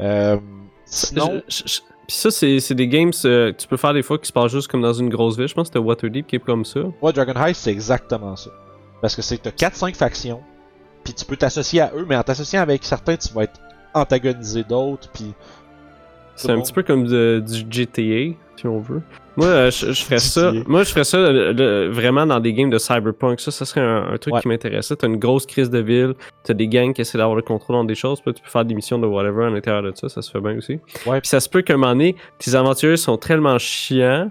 Euh... 0.00 0.38
Sinon... 0.86 1.40
Je- 1.48 1.62
je- 1.66 1.68
je- 1.74 1.80
Puis 2.06 2.16
ça, 2.16 2.30
c'est 2.30 2.60
c'est 2.60 2.74
des 2.74 2.88
games 2.88 3.12
euh, 3.24 3.52
que 3.52 3.56
tu 3.58 3.66
peux 3.68 3.76
faire 3.78 3.94
des 3.94 4.02
fois 4.02 4.18
qui 4.18 4.26
se 4.26 4.32
passent 4.32 4.52
juste 4.52 4.68
comme 4.68 4.82
dans 4.82 4.92
une 4.92 5.08
grosse 5.08 5.38
ville. 5.38 5.48
Je 5.48 5.54
pense 5.54 5.68
que 5.68 5.74
c'était 5.74 5.84
Waterdeep 5.86 6.26
qui 6.26 6.36
est 6.36 6.40
comme 6.40 6.64
ça. 6.66 6.80
Ouais, 7.00 7.12
Dragon 7.14 7.32
Heist, 7.40 7.62
c'est 7.62 7.70
exactement 7.70 8.36
ça. 8.36 8.50
Parce 9.00 9.14
que 9.16 9.22
c'est 9.22 9.38
que 9.38 9.48
t'as 9.48 9.68
4-5 9.70 9.94
factions, 9.94 10.42
puis 11.04 11.14
tu 11.14 11.24
peux 11.24 11.36
t'associer 11.36 11.80
à 11.80 11.92
eux, 11.94 12.04
mais 12.06 12.16
en 12.16 12.22
t'associant 12.22 12.60
avec 12.60 12.84
certains, 12.84 13.16
tu 13.16 13.32
vas 13.32 13.44
être 13.44 13.58
antagonisé 13.94 14.64
d'autres, 14.64 15.08
puis... 15.12 15.32
C'est 16.36 16.50
un 16.50 16.56
bon. 16.56 16.62
petit 16.62 16.72
peu 16.72 16.82
comme 16.82 17.06
de- 17.06 17.40
du 17.46 17.64
GTA, 17.70 18.34
si 18.56 18.66
on 18.66 18.80
veut. 18.80 19.02
Moi, 19.36 19.46
euh, 19.46 19.70
je, 19.70 19.92
je 19.92 20.02
ferais 20.04 20.18
ça. 20.18 20.52
Moi, 20.66 20.82
je 20.82 20.90
ferais 20.90 21.04
ça 21.04 21.16
euh, 21.18 21.52
le- 21.52 21.88
vraiment 21.92 22.26
dans 22.26 22.40
des 22.40 22.52
games 22.52 22.70
de 22.70 22.78
cyberpunk. 22.78 23.38
Ça, 23.38 23.52
ça 23.52 23.64
serait 23.64 23.82
un, 23.82 24.08
un 24.12 24.16
truc 24.18 24.34
Ouais. 24.34 24.40
qui 24.40 24.48
m'intéressait. 24.48 24.96
T'as 24.96 25.06
une 25.06 25.18
grosse 25.18 25.46
crise 25.46 25.70
de 25.70 25.78
ville, 25.78 26.14
t'as 26.42 26.54
des 26.54 26.66
gangs 26.66 26.92
qui 26.92 27.02
essaient 27.02 27.18
d'avoir 27.18 27.36
le 27.36 27.42
contrôle 27.42 27.76
dans 27.76 27.84
des 27.84 27.94
choses, 27.94 28.20
puis 28.20 28.34
tu 28.34 28.42
peux 28.42 28.48
faire 28.50 28.64
des 28.64 28.74
missions 28.74 28.98
de 28.98 29.06
whatever 29.06 29.44
à 29.44 29.50
l'intérieur 29.50 29.84
de 29.84 29.92
ça, 29.94 30.08
ça 30.08 30.22
se 30.22 30.30
fait 30.32 30.40
bien 30.40 30.56
aussi. 30.58 30.80
Ouais. 31.06 31.20
Puis 31.20 31.28
ça 31.28 31.38
se 31.38 31.48
peut 31.48 31.62
qu'à 31.62 31.74
un 31.74 31.76
moment 31.76 31.92
donné, 31.92 32.16
tes 32.38 32.56
aventuriers 32.56 32.96
sont 32.96 33.16
tellement 33.16 33.58
chiants 33.58 34.28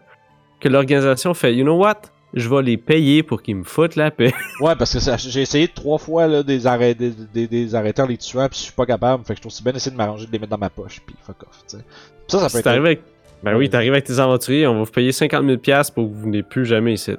que 0.59 0.67
l'organisation 0.67 1.33
fait, 1.33 1.55
you 1.55 1.63
know 1.63 1.77
what? 1.77 2.01
Je 2.33 2.49
vais 2.49 2.61
les 2.63 2.77
payer 2.77 3.21
pour 3.21 3.41
qu'ils 3.43 3.57
me 3.57 3.63
foutent 3.63 3.95
la 3.95 4.09
paix. 4.11 4.33
Ouais, 4.59 4.75
parce 4.75 4.91
que 4.93 4.99
j'ai 5.29 5.41
essayé 5.41 5.67
trois 5.67 5.97
fois 5.99 6.27
là, 6.27 6.41
des, 6.43 6.65
arrêts, 6.65 6.95
des, 6.95 7.11
des, 7.11 7.47
des 7.47 7.75
arrêter 7.75 8.01
en 8.01 8.07
les 8.07 8.17
tuant, 8.17 8.47
puis 8.49 8.57
je 8.57 8.63
suis 8.63 8.71
pas 8.73 8.85
capable, 8.87 9.23
fait 9.23 9.33
que 9.33 9.37
je 9.37 9.41
trouve 9.41 9.51
aussi 9.51 9.63
bien 9.63 9.73
essayer 9.73 9.91
de 9.91 9.97
m'arranger 9.97 10.25
de 10.25 10.31
les 10.31 10.39
mettre 10.39 10.49
dans 10.51 10.57
ma 10.57 10.69
poche, 10.71 11.01
puis 11.05 11.15
fuck 11.25 11.43
off, 11.43 11.63
tu 11.69 11.77
sais. 11.77 11.83
Ça, 12.27 12.39
ça 12.39 12.45
peut 12.45 12.49
Si 12.49 12.57
être... 12.59 12.67
avec... 12.67 13.01
Ben 13.43 13.55
oui, 13.57 13.69
t'arrives 13.69 13.91
avec 13.91 14.05
tes 14.05 14.19
aventuriers, 14.19 14.65
on 14.67 14.73
va 14.79 14.83
vous 14.83 14.91
payer 14.91 15.11
50 15.11 15.43
000$ 15.45 15.57
piastres 15.57 15.93
pour 15.93 16.07
que 16.07 16.13
vous 16.13 16.21
venez 16.21 16.43
plus 16.43 16.65
jamais 16.65 16.93
ici. 16.93 17.11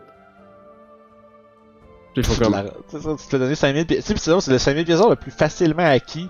Puis 2.14 2.22
il 2.22 2.24
faut 2.24 2.42
comme... 2.42 2.52
La- 2.52 2.64
C'est 2.88 3.00
ça, 3.00 3.10
tu 3.10 3.24
te 3.24 3.30
fais 3.30 3.38
donner 3.38 3.54
5000 3.54 3.86
pièces. 3.86 4.04
C'est 4.06 4.16
c'est 4.18 4.50
le 4.50 4.58
5000 4.58 4.84
pièces 4.84 5.00
le 5.08 5.16
plus 5.16 5.30
facilement 5.32 5.84
acquis, 5.84 6.28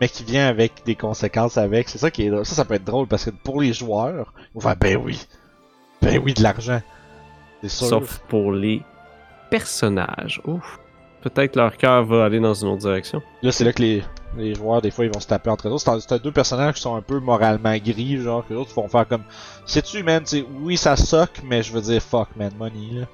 mais 0.00 0.08
qui 0.08 0.24
vient 0.24 0.46
avec 0.48 0.82
des 0.84 0.96
conséquences 0.96 1.56
avec. 1.56 1.88
C'est 1.88 1.98
ça 1.98 2.10
qui 2.10 2.26
est 2.26 2.30
drôle. 2.30 2.44
Ça, 2.44 2.54
ça 2.56 2.64
peut 2.64 2.74
être 2.74 2.84
drôle 2.84 3.06
parce 3.06 3.24
que 3.24 3.30
pour 3.30 3.60
les 3.62 3.72
joueurs, 3.72 4.32
ils 4.36 4.54
vont 4.54 4.60
faire 4.60 4.76
ben 4.76 4.96
oui. 4.96 5.20
Ben 6.02 6.20
oui, 6.22 6.34
de 6.34 6.42
l'argent. 6.42 6.82
Sûr. 7.64 7.86
Sauf 7.86 8.18
pour 8.28 8.52
les 8.52 8.82
personnages. 9.50 10.40
Ouf. 10.44 10.78
Peut-être 11.22 11.54
leur 11.54 11.76
cœur 11.76 12.04
va 12.04 12.24
aller 12.24 12.40
dans 12.40 12.54
une 12.54 12.68
autre 12.68 12.80
direction. 12.80 13.22
Là, 13.42 13.52
c'est 13.52 13.64
là 13.64 13.72
que 13.72 13.80
les, 13.80 14.02
les 14.36 14.54
joueurs, 14.54 14.82
des 14.82 14.90
fois, 14.90 15.04
ils 15.04 15.12
vont 15.12 15.20
se 15.20 15.28
taper 15.28 15.50
entre 15.50 15.68
eux. 15.68 15.76
C'est 15.78 16.22
deux 16.22 16.32
personnages 16.32 16.74
qui 16.74 16.80
sont 16.80 16.96
un 16.96 17.02
peu 17.02 17.20
moralement 17.20 17.76
gris, 17.76 18.20
genre, 18.20 18.44
que 18.44 18.54
les 18.54 18.58
autres 18.58 18.74
vont 18.74 18.88
faire 18.88 19.06
comme. 19.06 19.22
Sais-tu, 19.64 20.02
man, 20.02 20.24
tu 20.24 20.38
sais, 20.38 20.46
oui, 20.60 20.76
ça 20.76 20.96
soque, 20.96 21.40
mais 21.44 21.62
je 21.62 21.72
veux 21.72 21.80
dire, 21.80 22.02
fuck, 22.02 22.28
man, 22.36 22.50
money, 22.58 23.00
là. 23.00 23.06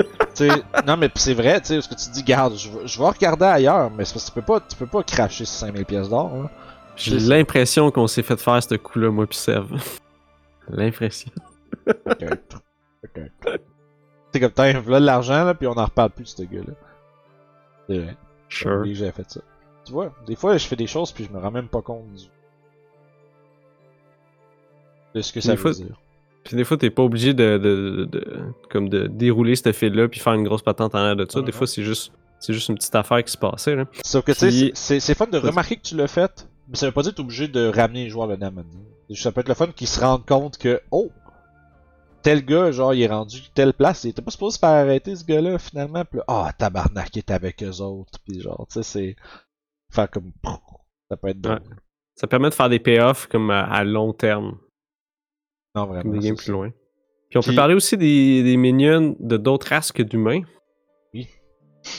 non, 0.86 0.96
mais 0.96 1.10
c'est 1.14 1.34
vrai, 1.34 1.60
tu 1.60 1.68
sais, 1.68 1.74
parce 1.76 1.88
que 1.88 1.94
tu 1.94 2.10
dis, 2.10 2.22
garde, 2.22 2.56
je 2.56 2.70
vais, 2.70 2.86
je 2.86 2.98
vais 2.98 3.08
regarder 3.08 3.44
ailleurs, 3.44 3.90
mais 3.90 4.04
c'est 4.04 4.14
parce 4.14 4.24
que 4.24 4.30
tu 4.30 4.34
peux 4.34 4.46
pas, 4.46 4.60
tu 4.60 4.76
peux 4.76 4.86
pas 4.86 5.02
cracher 5.02 5.44
ces 5.44 5.58
5000 5.58 5.84
pièces 5.84 6.08
d'or. 6.08 6.48
J'ai 6.96 7.18
l'impression 7.18 7.90
qu'on 7.90 8.06
s'est 8.06 8.22
fait 8.22 8.38
faire 8.38 8.62
ce 8.62 8.74
coup-là, 8.74 9.10
moi 9.10 9.26
pis 9.26 9.36
Sev. 9.36 9.66
l'impression. 10.68 11.30
C'est 14.32 14.40
comme, 14.40 14.50
t'as 14.52 14.72
là 14.72 15.00
de 15.00 15.04
l'argent, 15.06 15.44
là, 15.44 15.54
puis 15.54 15.66
on 15.66 15.72
en 15.72 15.84
reparle 15.84 16.10
plus 16.10 16.24
de 16.24 16.28
ce 16.28 16.42
gars-là. 16.42 16.74
C'est 17.88 17.98
vrai. 17.98 18.16
Sure. 18.48 18.84
J'ai 18.84 19.10
fait 19.12 19.30
ça. 19.30 19.40
Tu 19.84 19.92
vois, 19.92 20.12
des 20.26 20.36
fois, 20.36 20.56
je 20.58 20.66
fais 20.66 20.76
des 20.76 20.86
choses, 20.86 21.12
puis 21.12 21.24
je 21.24 21.30
me 21.32 21.38
rends 21.40 21.50
même 21.50 21.68
pas 21.68 21.80
compte 21.80 22.12
du... 22.12 22.24
de 25.14 25.20
ce 25.22 25.32
que 25.32 25.40
ça 25.40 25.52
Des 25.52 25.56
veut 25.56 25.62
fois- 25.62 25.72
dire. 25.72 25.98
Puis 26.44 26.56
des 26.56 26.64
fois, 26.64 26.76
t'es 26.78 26.90
pas 26.90 27.02
obligé 27.02 27.34
de, 27.34 27.58
de, 27.58 27.58
de- 27.58 28.04
de- 28.06 28.42
comme 28.70 28.88
de 28.88 29.06
dérouler 29.06 29.54
cette 29.56 29.74
fil-là 29.74 30.08
puis 30.08 30.18
faire 30.20 30.32
une 30.32 30.44
grosse 30.44 30.62
patente 30.62 30.94
en 30.94 31.02
l'air 31.04 31.16
de 31.16 31.26
ça. 31.28 31.42
Des 31.42 31.52
fois, 31.52 31.66
c'est 31.66 31.82
juste, 31.82 32.12
c'est 32.38 32.52
juste 32.54 32.68
une 32.70 32.76
petite 32.76 32.94
affaire 32.94 33.22
qui 33.22 33.32
se 33.32 33.36
passait, 33.36 33.76
là. 33.76 33.84
Sauf 34.04 34.24
que, 34.24 34.32
tu 34.32 34.72
sais, 34.74 35.00
c'est- 35.00 35.14
fun 35.14 35.26
de 35.26 35.36
remarquer 35.38 35.76
que 35.76 35.82
tu 35.82 35.96
l'as 35.96 36.06
fait, 36.06 36.48
mais 36.68 36.76
ça 36.76 36.86
veut 36.86 36.92
pas 36.92 37.02
dire 37.02 37.10
que 37.12 37.16
t'es 37.16 37.22
obligé 37.22 37.48
de 37.48 37.66
ramener 37.68 38.04
les 38.04 38.10
joueurs 38.10 38.28
le 38.28 38.36
donné. 38.36 38.62
Ça 39.14 39.32
peut 39.32 39.40
être 39.40 39.48
le 39.48 39.54
fun 39.54 39.66
qu'ils 39.68 39.88
se 39.88 40.00
rendent 40.00 40.24
compte 40.26 40.56
que, 40.58 40.80
oh, 40.90 41.10
tel 42.22 42.44
gars, 42.44 42.70
genre, 42.72 42.94
il 42.94 43.02
est 43.02 43.06
rendu 43.08 43.40
telle 43.54 43.72
place, 43.74 44.04
il 44.04 44.10
était 44.10 44.22
pas 44.22 44.30
supposé 44.30 44.54
se 44.54 44.58
faire 44.58 44.70
arrêter, 44.70 45.14
ce 45.16 45.24
gars-là, 45.24 45.58
finalement, 45.58 46.04
là, 46.12 46.24
ah, 46.28 46.52
tabarnak, 46.56 47.14
il 47.14 47.18
est 47.20 47.30
avec 47.30 47.62
eux 47.62 47.80
autres, 47.80 48.18
pis 48.24 48.40
genre, 48.40 48.66
tu 48.68 48.74
sais, 48.74 48.82
c'est... 48.82 49.16
Faire 49.92 50.10
comme... 50.10 50.32
Ça 51.10 51.16
peut 51.16 51.28
être 51.28 51.40
drôle. 51.40 51.60
Ça 52.16 52.26
permet 52.26 52.50
de 52.50 52.54
faire 52.54 52.68
des 52.68 52.78
payoffs 52.80 53.26
comme 53.28 53.50
à, 53.50 53.64
à 53.64 53.84
long 53.84 54.12
terme, 54.12 54.58
Non, 55.74 55.86
comme 55.86 55.94
vraiment. 55.94 56.12
des 56.12 56.18
games 56.28 56.36
plus 56.36 56.52
loin. 56.52 56.70
Puis 57.30 57.38
on 57.38 57.40
peut 57.40 57.48
Puis- 57.48 57.56
parler 57.56 57.74
aussi 57.74 57.96
des, 57.96 58.42
des 58.42 58.56
minions 58.56 59.16
de 59.20 59.36
d'autres 59.36 59.68
races 59.68 59.92
que 59.92 60.02
d'humains. 60.02 60.42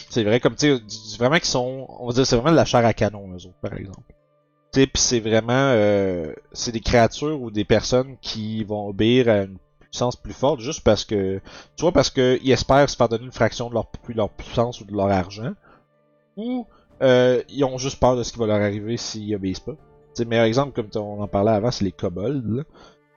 C'est 0.09 0.23
vrai, 0.23 0.39
comme, 0.39 0.55
tu 0.55 0.77
sais, 0.88 1.17
vraiment 1.17 1.38
qu'ils 1.38 1.45
sont... 1.45 1.88
On 1.99 2.07
va 2.07 2.13
dire, 2.13 2.27
c'est 2.27 2.35
vraiment 2.35 2.51
de 2.51 2.55
la 2.57 2.65
chair 2.65 2.85
à 2.85 2.93
canon, 2.93 3.27
eux 3.31 3.45
autres, 3.47 3.59
par 3.61 3.73
exemple. 3.73 4.13
Tu 4.73 4.81
sais, 4.81 4.88
pis 4.88 4.99
c'est 5.01 5.19
vraiment... 5.19 5.71
euh, 5.73 6.33
c'est 6.51 6.71
des 6.71 6.79
créatures 6.81 7.41
ou 7.41 7.49
des 7.49 7.63
personnes 7.65 8.17
qui 8.21 8.63
vont 8.63 8.88
obéir 8.88 9.29
à 9.29 9.43
une 9.43 9.57
puissance 9.89 10.15
plus 10.15 10.34
forte 10.34 10.60
juste 10.62 10.81
parce 10.81 11.05
que... 11.05 11.41
Tu 11.75 11.81
vois, 11.81 11.91
parce 11.91 12.10
que 12.10 12.39
ils 12.43 12.51
espèrent 12.51 12.89
se 12.89 12.96
faire 12.96 13.10
donner 13.10 13.25
une 13.25 13.31
fraction 13.31 13.69
de 13.69 13.74
leur, 13.74 13.88
leur 14.10 14.29
puissance 14.29 14.81
ou 14.81 14.86
de 14.86 14.96
leur 14.96 15.10
argent. 15.10 15.53
Ou 16.38 16.65
euh, 17.01 17.41
ils 17.50 17.63
ont 17.63 17.77
juste 17.77 18.00
peur 18.00 18.15
de 18.15 18.24
ce 18.24 18.34
qui 18.34 18.39
va 18.39 18.48
leur 18.48 18.62
arriver 18.62 18.98
s'ils 18.98 19.34
obéissent 19.36 19.60
pas. 19.60 19.74
Tu 19.74 19.77
sais, 20.24 20.25
meilleur 20.25 20.46
exemple, 20.46 20.72
comme 20.74 20.89
on 21.01 21.22
en 21.22 21.27
parlait 21.27 21.51
avant, 21.51 21.72
c'est 21.72 21.86
les 21.86 21.91
kobolds. 21.91 22.65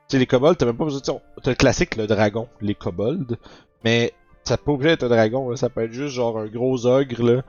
Tu 0.08 0.18
les 0.18 0.26
kobolds, 0.26 0.56
t'as 0.56 0.66
même 0.66 0.76
pas 0.76 0.84
besoin 0.84 1.00
de... 1.00 1.20
T'as 1.42 1.50
le 1.50 1.56
classique, 1.56 1.96
le 1.96 2.06
dragon, 2.06 2.48
les 2.60 2.74
kobolds. 2.74 3.38
Mais 3.84 4.12
ça 4.44 4.56
peut 4.56 4.64
pas 4.64 4.72
obligé 4.72 4.90
d'être 4.90 5.04
un 5.04 5.08
dragon, 5.08 5.50
là. 5.50 5.56
ça 5.56 5.68
peut 5.68 5.82
être 5.84 5.92
juste 5.92 6.14
genre 6.14 6.38
un 6.38 6.46
gros 6.46 6.86
ogre, 6.86 7.22
là. 7.22 7.42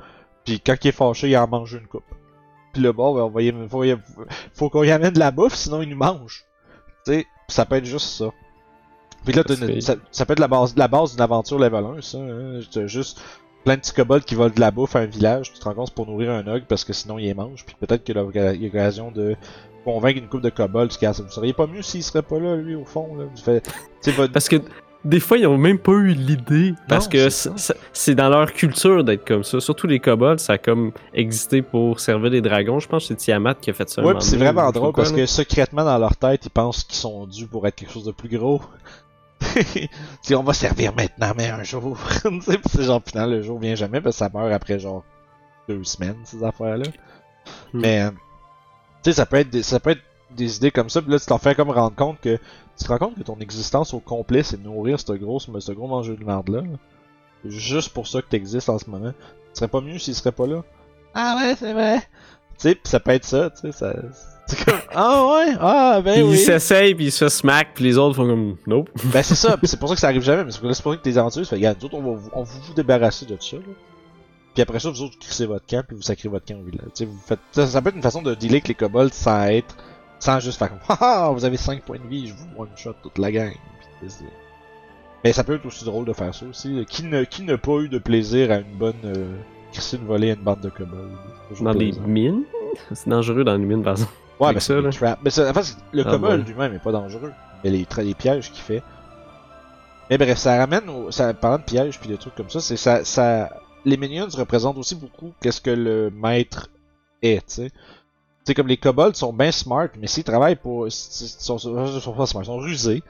Puis 0.45 0.59
quand 0.59 0.75
il 0.83 0.87
est 0.87 0.91
fâché, 0.91 1.29
il 1.29 1.37
en 1.37 1.47
mange 1.47 1.73
une 1.73 1.87
coupe. 1.87 2.03
Puis 2.73 2.81
le 2.81 2.91
bon, 2.91 3.13
ben, 3.15 3.21
on 3.21 3.29
va 3.29 3.41
y- 3.41 3.69
faut, 3.69 3.83
faut 4.53 4.69
qu'on 4.69 4.83
y 4.83 4.91
amène 4.91 5.13
de 5.13 5.19
la 5.19 5.31
bouffe, 5.31 5.55
sinon 5.55 5.81
il 5.81 5.89
nous 5.89 5.97
mange. 5.97 6.45
Tu 7.05 7.13
sais, 7.13 7.25
ça 7.47 7.65
peut 7.65 7.75
être 7.75 7.85
juste 7.85 8.07
ça. 8.07 8.31
Puis 9.25 9.33
là, 9.33 9.43
une- 9.49 9.55
fait- 9.55 9.81
ça, 9.81 9.95
ça 10.11 10.25
peut 10.25 10.33
être 10.33 10.39
la 10.39 10.47
base, 10.47 10.73
la 10.75 10.87
base 10.87 11.11
d'une 11.11 11.21
aventure 11.21 11.59
level 11.59 11.85
1, 11.97 12.01
ça. 12.01 12.17
Hein. 12.17 12.59
T'as 12.71 12.87
juste 12.87 13.21
plein 13.63 13.75
de 13.75 13.79
petits 13.79 13.93
kobolds 13.93 14.23
qui 14.25 14.35
volent 14.35 14.53
de 14.53 14.59
la 14.59 14.71
bouffe 14.71 14.95
à 14.95 14.99
un 14.99 15.05
village, 15.05 15.53
tu 15.53 15.59
te 15.59 15.63
rends 15.63 15.73
compte 15.73 15.91
pour 15.93 16.05
nourrir 16.07 16.31
un 16.31 16.45
ogre 16.47 16.65
parce 16.67 16.83
que 16.83 16.91
sinon 16.93 17.17
il 17.17 17.25
les 17.25 17.33
mange. 17.33 17.65
Puis 17.65 17.75
peut-être 17.79 18.03
qu'il 18.03 18.15
y 18.15 18.19
a 18.19 18.23
l'occasion 18.23 19.09
de 19.11 19.35
convaincre 19.85 20.19
une 20.19 20.27
coupe 20.27 20.41
de 20.41 20.49
kobolds 20.49 20.89
qui 20.89 21.05
vous 21.05 21.29
seriez 21.29 21.53
pas 21.53 21.67
mieux 21.67 21.81
s'il 21.81 22.03
serait 22.03 22.21
pas 22.21 22.39
là, 22.39 22.55
lui, 22.55 22.75
au 22.75 22.85
fond. 22.85 23.15
Là. 23.15 23.25
Sais, 24.01 24.11
votre- 24.11 24.33
Parce 24.33 24.49
que 24.49 24.57
des 25.05 25.19
fois, 25.19 25.37
ils 25.37 25.45
ont 25.47 25.57
même 25.57 25.79
pas 25.79 25.91
eu 25.93 26.13
l'idée. 26.13 26.73
Parce 26.87 27.05
Non, 27.05 27.11
que 27.11 27.29
c'est 27.91 28.15
dans 28.15 28.29
leur 28.29 28.53
culture 28.53 29.03
d'être 29.03 29.25
comme 29.27 29.43
ça. 29.43 29.59
Surtout 29.59 29.85
les 29.87 29.99
kobolds, 29.99 30.39
ça 30.39 30.53
a 30.53 30.57
comme 30.57 30.91
existé 31.13 31.61
pour 31.61 31.99
servir 31.99 32.31
les 32.31 32.41
dragons. 32.41 32.79
Je 32.79 32.87
pense 32.87 33.03
que 33.03 33.07
c'est 33.09 33.15
Tiamat 33.15 33.55
qui 33.55 33.69
a 33.69 33.73
fait 33.73 33.89
ça. 33.89 34.01
Ouais, 34.03 34.13
c'est 34.19 34.37
vraiment 34.37 34.71
drôle 34.71 34.93
quoi, 34.93 35.03
parce 35.03 35.11
là. 35.11 35.17
que 35.17 35.25
secrètement 35.25 35.83
dans 35.83 35.97
leur 35.97 36.15
tête, 36.15 36.45
ils 36.45 36.49
pensent 36.49 36.83
qu'ils 36.85 36.95
sont 36.97 37.27
dus 37.27 37.47
pour 37.47 37.67
être 37.67 37.75
quelque 37.75 37.91
chose 37.91 38.05
de 38.05 38.11
plus 38.13 38.29
gros. 38.29 38.61
si 40.21 40.35
on 40.35 40.43
va 40.43 40.53
servir 40.53 40.93
maintenant, 40.95 41.33
mais 41.35 41.49
un 41.49 41.63
jour. 41.63 41.97
Tu 42.23 42.41
sais, 42.41 42.57
pis 42.57 42.69
c'est 42.69 42.83
genre, 42.83 43.01
putain, 43.01 43.27
le 43.27 43.41
jour 43.41 43.59
vient 43.59 43.75
jamais 43.75 44.01
parce 44.01 44.15
que 44.15 44.19
ça 44.19 44.29
meurt 44.33 44.51
après 44.51 44.79
genre 44.79 45.03
deux 45.67 45.83
semaines, 45.83 46.17
ces 46.23 46.43
affaires-là. 46.43 46.85
Hmm. 47.73 47.81
Mais, 47.81 48.09
tu 48.09 48.15
sais, 49.05 49.13
ça 49.13 49.25
peut 49.25 49.37
être 49.37 49.49
des, 49.49 49.63
ça 49.63 49.79
peut 49.79 49.91
être 49.91 50.03
des 50.31 50.57
idées 50.57 50.71
comme 50.71 50.89
ça, 50.89 51.01
pis 51.01 51.09
là, 51.09 51.19
tu 51.19 51.25
t'en 51.25 51.37
fais 51.37 51.55
comme 51.55 51.69
rendre 51.69 51.95
compte 51.95 52.19
que, 52.21 52.37
tu 52.77 52.85
te 52.85 52.87
rends 52.87 52.97
compte 52.97 53.15
que 53.15 53.23
ton 53.23 53.37
existence 53.39 53.93
au 53.93 53.99
complet, 53.99 54.43
c'est 54.43 54.61
de 54.61 54.63
nourrir 54.63 54.99
ce 54.99 55.13
gros, 55.13 55.39
ce 55.39 55.71
gros 55.71 55.87
mangeur 55.87 56.17
de 56.17 56.23
merde-là. 56.23 56.61
là. 56.61 56.77
C'est 57.43 57.51
Juste 57.51 57.89
pour 57.93 58.07
ça 58.07 58.21
que 58.21 58.27
t'existes 58.27 58.69
en 58.69 58.79
ce 58.79 58.89
moment. 58.89 59.11
Tu 59.11 59.59
serais 59.59 59.67
pas 59.67 59.81
mieux 59.81 59.99
s'il 59.99 60.15
serait 60.15 60.31
pas 60.31 60.47
là? 60.47 60.63
Ah 61.13 61.37
ouais, 61.37 61.55
c'est 61.55 61.73
vrai. 61.73 61.99
Tu 61.99 62.69
sais, 62.69 62.75
pis 62.75 62.89
ça 62.89 62.99
peut 62.99 63.11
être 63.11 63.25
ça, 63.25 63.49
tu 63.49 63.61
sais, 63.61 63.71
ça... 63.71 63.93
Comme, 64.65 64.79
ah 64.93 65.25
ouais, 65.25 65.53
ah 65.59 66.01
ben 66.03 66.13
Puis 66.13 66.23
oui. 66.23 66.31
il 66.33 66.37
s'essaye, 66.37 66.95
puis 66.95 67.05
il 67.05 67.11
se 67.11 67.25
fait 67.25 67.29
smack, 67.29 67.73
puis 67.75 67.83
les 67.85 67.97
autres 67.97 68.15
font 68.15 68.27
comme 68.27 68.55
nope. 68.67 68.89
Ben 69.05 69.23
c'est 69.23 69.35
ça, 69.35 69.57
pis 69.57 69.67
c'est 69.67 69.79
pour 69.79 69.89
ça 69.89 69.95
que 69.95 70.01
ça 70.01 70.07
arrive 70.07 70.21
jamais, 70.21 70.43
mais 70.43 70.51
c'est 70.51 70.59
pour 70.59 70.67
là, 70.67 70.73
c'est 70.73 70.83
pour 70.83 70.91
ça 70.93 70.97
que 70.97 71.03
tes 71.03 71.17
aventures, 71.17 71.45
fait, 71.45 71.55
regarde, 71.55 71.77
nous 71.79 71.85
autres, 71.85 71.95
on 71.95 72.01
va 72.01 72.11
vous, 72.19 72.29
on 72.33 72.43
vous 72.43 72.73
débarrasser 72.75 73.25
de 73.25 73.37
ça, 73.39 73.57
là. 73.57 73.63
Puis 74.53 74.61
après 74.61 74.79
ça, 74.79 74.89
vous 74.89 75.01
autres, 75.01 75.13
vous 75.13 75.19
crissez 75.19 75.45
votre 75.45 75.65
camp, 75.65 75.83
puis 75.87 75.95
vous 75.95 76.03
sacrez 76.03 76.29
votre 76.29 76.45
camp 76.45 76.59
au 76.59 76.63
village. 76.63 76.87
Vous 76.99 77.17
faites, 77.25 77.39
ça, 77.51 77.65
ça 77.65 77.81
peut 77.81 77.89
être 77.89 77.95
une 77.95 78.03
façon 78.03 78.21
de 78.21 78.35
dealer 78.35 78.55
avec 78.55 78.67
les 78.67 78.75
kobolds 78.75 79.11
sans 79.11 79.45
être, 79.45 79.75
sans 80.19 80.39
juste 80.39 80.59
faire 80.59 80.69
comme, 80.69 80.79
haha, 80.99 81.31
vous 81.31 81.43
avez 81.45 81.57
5 81.57 81.81
points 81.83 81.97
de 81.97 82.07
vie, 82.07 82.27
je 82.27 82.33
vous 82.33 82.61
one 82.61 82.69
shot 82.75 82.93
toute 83.01 83.17
la 83.17 83.31
gang. 83.31 83.53
Mais 85.23 85.31
ça 85.33 85.43
peut 85.43 85.55
être 85.55 85.65
aussi 85.65 85.85
drôle 85.85 86.05
de 86.05 86.13
faire 86.13 86.35
ça 86.35 86.45
aussi. 86.45 86.85
Qui 86.89 87.03
ne, 87.05 87.23
qui 87.23 87.43
n'a 87.43 87.57
pas 87.57 87.79
eu 87.79 87.87
de 87.89 87.97
plaisir 87.97 88.51
à 88.51 88.57
une 88.57 88.75
bonne, 88.77 88.93
euh, 89.05 89.37
crisser 89.71 89.97
une 89.97 90.05
volée 90.05 90.31
à 90.31 90.33
une 90.33 90.41
bande 90.41 90.59
de 90.59 90.69
kobolds? 90.69 91.17
Dans 91.61 91.73
plaisant. 91.73 92.01
mines? 92.01 92.43
C'est 92.91 93.07
dangereux 93.09 93.43
dans 93.43 93.55
les 93.55 93.65
mines, 93.65 93.83
par 93.83 93.93
exemple. 93.93 94.11
Ouais, 94.39 94.47
mais 94.53 94.59
ça, 94.59 94.67
c'est 94.67 94.73
là. 94.81 95.17
Mais 95.23 95.29
c'est- 95.29 95.47
en 95.49 95.53
fait, 95.53 95.63
c'est- 95.63 95.77
le 95.91 96.03
Ah, 96.05 96.37
lui-même 96.37 96.73
est 96.73 96.79
pas 96.83 96.91
dangereux. 96.91 97.31
Mais 97.63 97.69
les, 97.69 97.87
les 97.97 98.13
pièges 98.13 98.51
qu'il 98.51 98.61
fait. 98.61 98.83
Mais 100.09 100.17
bref, 100.17 100.37
ça 100.37 100.57
ramène 100.57 100.89
au. 100.89 101.11
Ça, 101.11 101.33
parlant 101.33 101.57
de 101.59 101.63
pièges 101.63 101.99
puis 101.99 102.09
de 102.09 102.15
trucs 102.15 102.35
comme 102.35 102.49
ça, 102.49 102.59
c'est 102.59 102.77
ça, 102.77 103.03
ça. 103.05 103.49
Les 103.85 103.97
minions 103.97 104.27
représentent 104.33 104.77
aussi 104.77 104.95
beaucoup 104.95 105.33
qu'est-ce 105.41 105.61
que 105.61 105.69
le 105.71 106.09
maître 106.11 106.69
est, 107.21 107.39
tu 107.47 107.53
sais. 107.55 107.69
Tu 107.69 107.75
sais, 108.47 108.53
comme 108.53 108.67
les 108.67 108.77
kobolds 108.77 109.15
sont 109.15 109.31
bien 109.31 109.51
smart, 109.51 109.87
mais 109.97 110.07
s'ils 110.07 110.23
travaillent 110.25 110.57
pour. 110.57 110.87
Ils 110.87 110.91
sont, 110.91 111.57
sont, 111.57 111.99
sont 111.99 112.13
pas 112.13 112.25
smart, 112.25 112.43
ils 112.43 112.47
sont 112.47 112.57
rusés. 112.57 113.01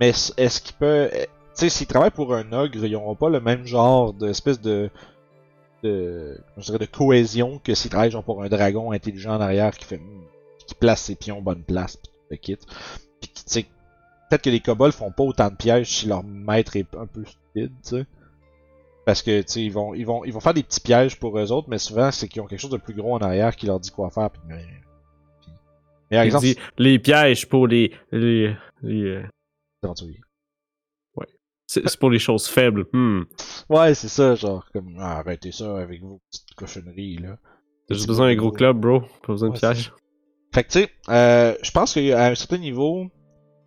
Mais 0.00 0.10
est- 0.10 0.34
est-ce 0.38 0.60
qu'ils 0.60 0.76
peuvent. 0.76 1.10
Tu 1.12 1.18
sais, 1.54 1.68
s'ils 1.70 1.86
travaillent 1.86 2.10
pour 2.10 2.34
un 2.34 2.52
ogre, 2.52 2.84
ils 2.84 2.92
n'auront 2.92 3.14
pas 3.14 3.30
le 3.30 3.40
même 3.40 3.66
genre 3.66 4.12
d'espèce 4.12 4.60
de. 4.60 4.90
de. 5.82 6.38
comment 6.54 6.62
je 6.62 6.64
dirais, 6.72 6.78
de 6.78 6.86
cohésion 6.86 7.60
que 7.62 7.74
s'ils 7.74 7.90
travaillent 7.90 8.10
genre 8.10 8.24
pour 8.24 8.42
un 8.42 8.48
dragon 8.48 8.92
intelligent 8.92 9.34
en 9.36 9.40
arrière 9.40 9.74
qui 9.76 9.84
fait. 9.86 10.00
Qui 10.66 10.74
place 10.74 11.02
ses 11.02 11.14
pions 11.16 11.42
bonne 11.42 11.62
place, 11.64 11.96
pis 11.96 12.08
tout 12.08 12.18
le 12.30 12.36
kit. 12.36 12.56
Qui, 13.20 13.28
tu 13.28 13.42
sais, 13.46 13.62
peut-être 14.30 14.42
que 14.42 14.50
les 14.50 14.60
kobolds 14.60 14.92
font 14.94 15.10
pas 15.10 15.24
autant 15.24 15.50
de 15.50 15.56
pièges 15.56 15.88
si 15.88 16.06
leur 16.06 16.22
maître 16.24 16.76
est 16.76 16.94
un 16.96 17.06
peu 17.06 17.24
stupide, 17.24 17.72
tu 17.82 17.88
sais. 17.90 18.06
Parce 19.06 19.20
que, 19.22 19.42
tu 19.42 19.48
sais, 19.52 19.62
ils 19.64 19.72
vont, 19.72 19.94
ils, 19.94 20.04
vont, 20.06 20.24
ils 20.24 20.32
vont 20.32 20.40
faire 20.40 20.54
des 20.54 20.62
petits 20.62 20.80
pièges 20.80 21.18
pour 21.18 21.38
eux 21.38 21.52
autres, 21.52 21.68
mais 21.68 21.78
souvent, 21.78 22.10
c'est 22.10 22.26
qu'ils 22.28 22.40
ont 22.40 22.46
quelque 22.46 22.60
chose 22.60 22.70
de 22.70 22.78
plus 22.78 22.94
gros 22.94 23.14
en 23.14 23.18
arrière 23.18 23.54
qui 23.54 23.66
leur 23.66 23.78
dit 23.78 23.90
quoi 23.90 24.10
faire. 24.10 24.30
Pis, 24.30 24.40
mais, 24.46 24.64
pis- 25.42 25.50
mais 26.10 26.16
par 26.16 26.24
exemple, 26.24 26.44
dit 26.46 26.56
les 26.78 26.98
pièges 26.98 27.46
pour 27.48 27.66
les. 27.66 27.92
les, 28.12 28.54
les, 28.82 29.02
euh, 29.04 29.22
c'est 29.82 29.86
aventurier. 29.86 30.20
c'est 31.66 31.98
pour 31.98 32.10
les 32.10 32.18
choses 32.18 32.46
faibles. 32.46 32.86
Hmm. 32.92 33.22
Ouais, 33.68 33.94
c'est 33.94 34.08
ça, 34.08 34.34
genre, 34.34 34.66
comme, 34.72 34.96
ah, 34.98 35.18
arrêtez 35.18 35.52
ça 35.52 35.76
avec 35.78 36.00
vos 36.00 36.20
petites 36.30 36.54
cochonneries, 36.54 37.18
là. 37.18 37.36
T'as 37.88 37.94
juste 37.96 38.06
besoin 38.06 38.28
d'un 38.28 38.36
gros 38.36 38.52
club, 38.52 38.78
bro. 38.78 39.00
Pas 39.00 39.32
besoin 39.34 39.48
de 39.50 39.54
Ouais, 39.54 39.58
pièges. 39.60 39.92
Fait 40.54 40.62
que 40.62 40.68
tu 40.68 40.78
sais, 40.78 40.90
euh, 41.08 41.56
je 41.64 41.70
pense 41.72 41.94
qu'à 41.94 42.26
un 42.26 42.34
certain 42.36 42.58
niveau, 42.58 43.08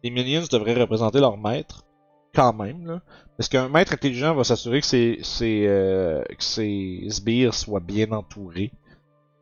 les 0.03 0.09
minions 0.09 0.43
devraient 0.49 0.73
représenter 0.73 1.19
leur 1.19 1.37
maître, 1.37 1.85
quand 2.33 2.53
même, 2.53 2.87
là. 2.87 3.01
Parce 3.35 3.49
qu'un 3.49 3.67
maître 3.67 3.91
intelligent 3.91 4.33
va 4.33 4.45
s'assurer 4.45 4.79
que 4.79 4.87
ses, 4.87 5.19
euh, 5.67 6.23
que 6.23 6.43
ses 6.43 7.05
sbires 7.09 7.53
soient 7.53 7.81
bien 7.81 8.09
entourés, 8.13 8.71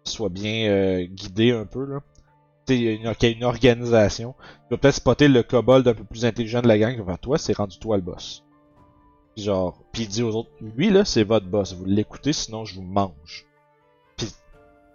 soient 0.03 0.29
bien 0.29 0.69
euh, 0.71 1.05
guidés 1.05 1.51
un 1.51 1.65
peu, 1.65 1.85
là. 1.85 1.99
Qu'il 2.65 2.81
y 2.81 2.87
ait 2.87 3.31
une 3.31 3.43
organisation. 3.43 4.33
Il 4.63 4.71
va 4.71 4.77
peut-être 4.77 4.95
spotter 4.95 5.27
le 5.27 5.43
kobold 5.43 5.87
un 5.87 5.93
peu 5.93 6.03
plus 6.03 6.25
intelligent 6.25 6.63
de 6.63 6.67
la 6.67 6.79
gang, 6.79 6.93
qui 6.93 6.99
va 7.01 7.05
faire 7.05 7.19
toi, 7.19 7.37
c'est 7.37 7.55
rendu 7.55 7.77
toi 7.77 7.97
le 7.97 8.01
boss. 8.01 8.43
Genre, 9.37 9.77
puis 9.91 10.03
il 10.03 10.07
dit 10.07 10.23
aux 10.23 10.33
autres, 10.35 10.49
lui 10.61 10.89
là, 10.89 11.05
c'est 11.05 11.23
votre 11.23 11.45
boss, 11.45 11.75
vous 11.75 11.85
l'écoutez, 11.85 12.33
sinon 12.33 12.65
je 12.65 12.73
vous 12.73 12.81
mange 12.81 13.45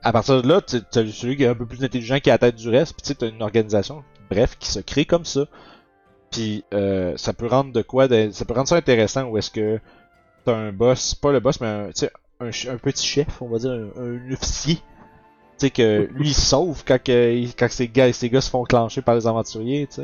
à 0.02 0.12
partir 0.12 0.42
de 0.42 0.48
là, 0.48 0.60
tu 0.60 0.76
as 0.76 1.06
celui 1.12 1.36
qui 1.36 1.44
est 1.44 1.48
un 1.48 1.54
peu 1.54 1.66
plus 1.66 1.82
intelligent 1.84 2.18
qui 2.20 2.28
est 2.30 2.32
à 2.32 2.34
la 2.34 2.38
tête 2.38 2.56
du 2.56 2.68
reste, 2.68 2.94
puis 2.94 3.02
tu 3.02 3.08
sais, 3.18 3.24
as 3.24 3.28
une 3.28 3.42
organisation, 3.42 4.02
bref, 4.30 4.56
qui 4.58 4.68
se 4.70 4.80
crée 4.80 5.04
comme 5.04 5.24
ça. 5.24 5.46
Puis 6.30 6.64
euh, 6.72 7.14
ça 7.16 7.32
peut 7.32 7.46
rendre 7.46 7.72
de 7.72 7.82
quoi, 7.82 8.06
de- 8.08 8.30
ça 8.32 8.44
peut 8.44 8.54
rendre 8.54 8.68
ça 8.68 8.76
intéressant 8.76 9.24
où 9.24 9.36
est-ce 9.36 9.50
que 9.50 9.80
t'as 10.44 10.54
un 10.54 10.72
boss, 10.72 11.14
pas 11.14 11.32
le 11.32 11.40
boss, 11.40 11.60
mais 11.60 11.66
un, 11.66 11.90
un, 12.40 12.46
un 12.48 12.76
petit 12.78 13.06
chef, 13.06 13.42
on 13.42 13.48
va 13.48 13.58
dire, 13.58 13.72
un, 13.72 13.90
un 14.00 14.32
officier. 14.32 14.76
Tu 14.76 15.66
sais 15.66 15.70
que 15.70 16.08
lui 16.12 16.28
il 16.28 16.34
sauve 16.34 16.84
quand, 16.86 17.02
que, 17.02 17.44
quand 17.58 17.68
ces 17.70 17.88
gars, 17.88 18.10
ces 18.12 18.30
gars 18.30 18.40
se 18.40 18.48
font 18.48 18.64
clencher 18.64 19.02
par 19.02 19.14
les 19.14 19.26
aventuriers, 19.26 19.86
tu. 19.92 20.02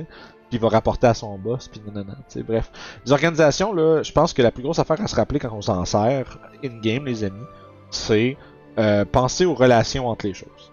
Puis 0.49 0.59
il 0.59 0.61
va 0.61 0.69
rapporter 0.69 1.07
à 1.09 1.15
son 1.15 1.39
boss, 1.39 1.67
puis 1.69 1.81
non, 1.93 2.05
bref. 2.47 2.71
Les 3.05 3.11
organisations, 3.13 3.73
là, 3.73 4.03
je 4.03 4.13
pense 4.13 4.33
que 4.33 4.43
la 4.43 4.53
plus 4.53 4.63
grosse 4.63 4.79
affaire 4.79 5.01
à 5.01 5.07
se 5.09 5.17
rappeler 5.17 5.41
quand 5.41 5.53
on 5.53 5.63
s'en 5.63 5.85
sert, 5.85 6.39
in-game, 6.65 7.05
les 7.07 7.25
amis, 7.25 7.43
c'est 7.91 8.37
euh, 8.79 9.05
penser 9.05 9.45
aux 9.45 9.55
relations 9.55 10.09
entre 10.09 10.27
les 10.27 10.35
choses. 10.35 10.73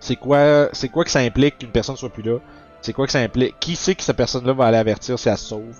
C'est 0.00 0.16
quoi, 0.16 0.68
c'est 0.72 0.88
quoi 0.88 1.04
que 1.04 1.10
ça 1.10 1.20
implique 1.20 1.58
qu'une 1.58 1.70
personne 1.70 1.96
soit 1.96 2.10
plus 2.10 2.22
là? 2.22 2.38
C'est 2.80 2.92
quoi 2.92 3.06
que 3.06 3.12
ça 3.12 3.20
implique? 3.20 3.58
Qui 3.60 3.76
sait 3.76 3.94
que 3.94 4.02
cette 4.02 4.16
personne-là 4.16 4.52
va 4.52 4.66
aller 4.66 4.76
avertir 4.76 5.18
si 5.18 5.28
elle 5.28 5.38
se 5.38 5.46
sauve? 5.46 5.78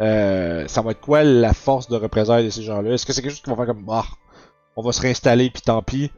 Euh, 0.00 0.66
ça 0.68 0.82
va 0.82 0.90
être 0.90 1.00
quoi 1.00 1.22
la 1.22 1.54
force 1.54 1.88
de 1.88 1.96
représailles 1.96 2.44
de 2.44 2.50
ces 2.50 2.62
gens-là? 2.62 2.92
Est-ce 2.92 3.06
que 3.06 3.12
c'est 3.12 3.22
quelque 3.22 3.32
chose 3.32 3.42
qui 3.42 3.50
va 3.50 3.56
faire 3.56 3.66
comme, 3.66 3.84
bah, 3.84 4.04
on 4.76 4.82
va 4.82 4.92
se 4.92 5.00
réinstaller 5.00 5.50
puis 5.50 5.62
tant 5.62 5.82
pis? 5.82 6.10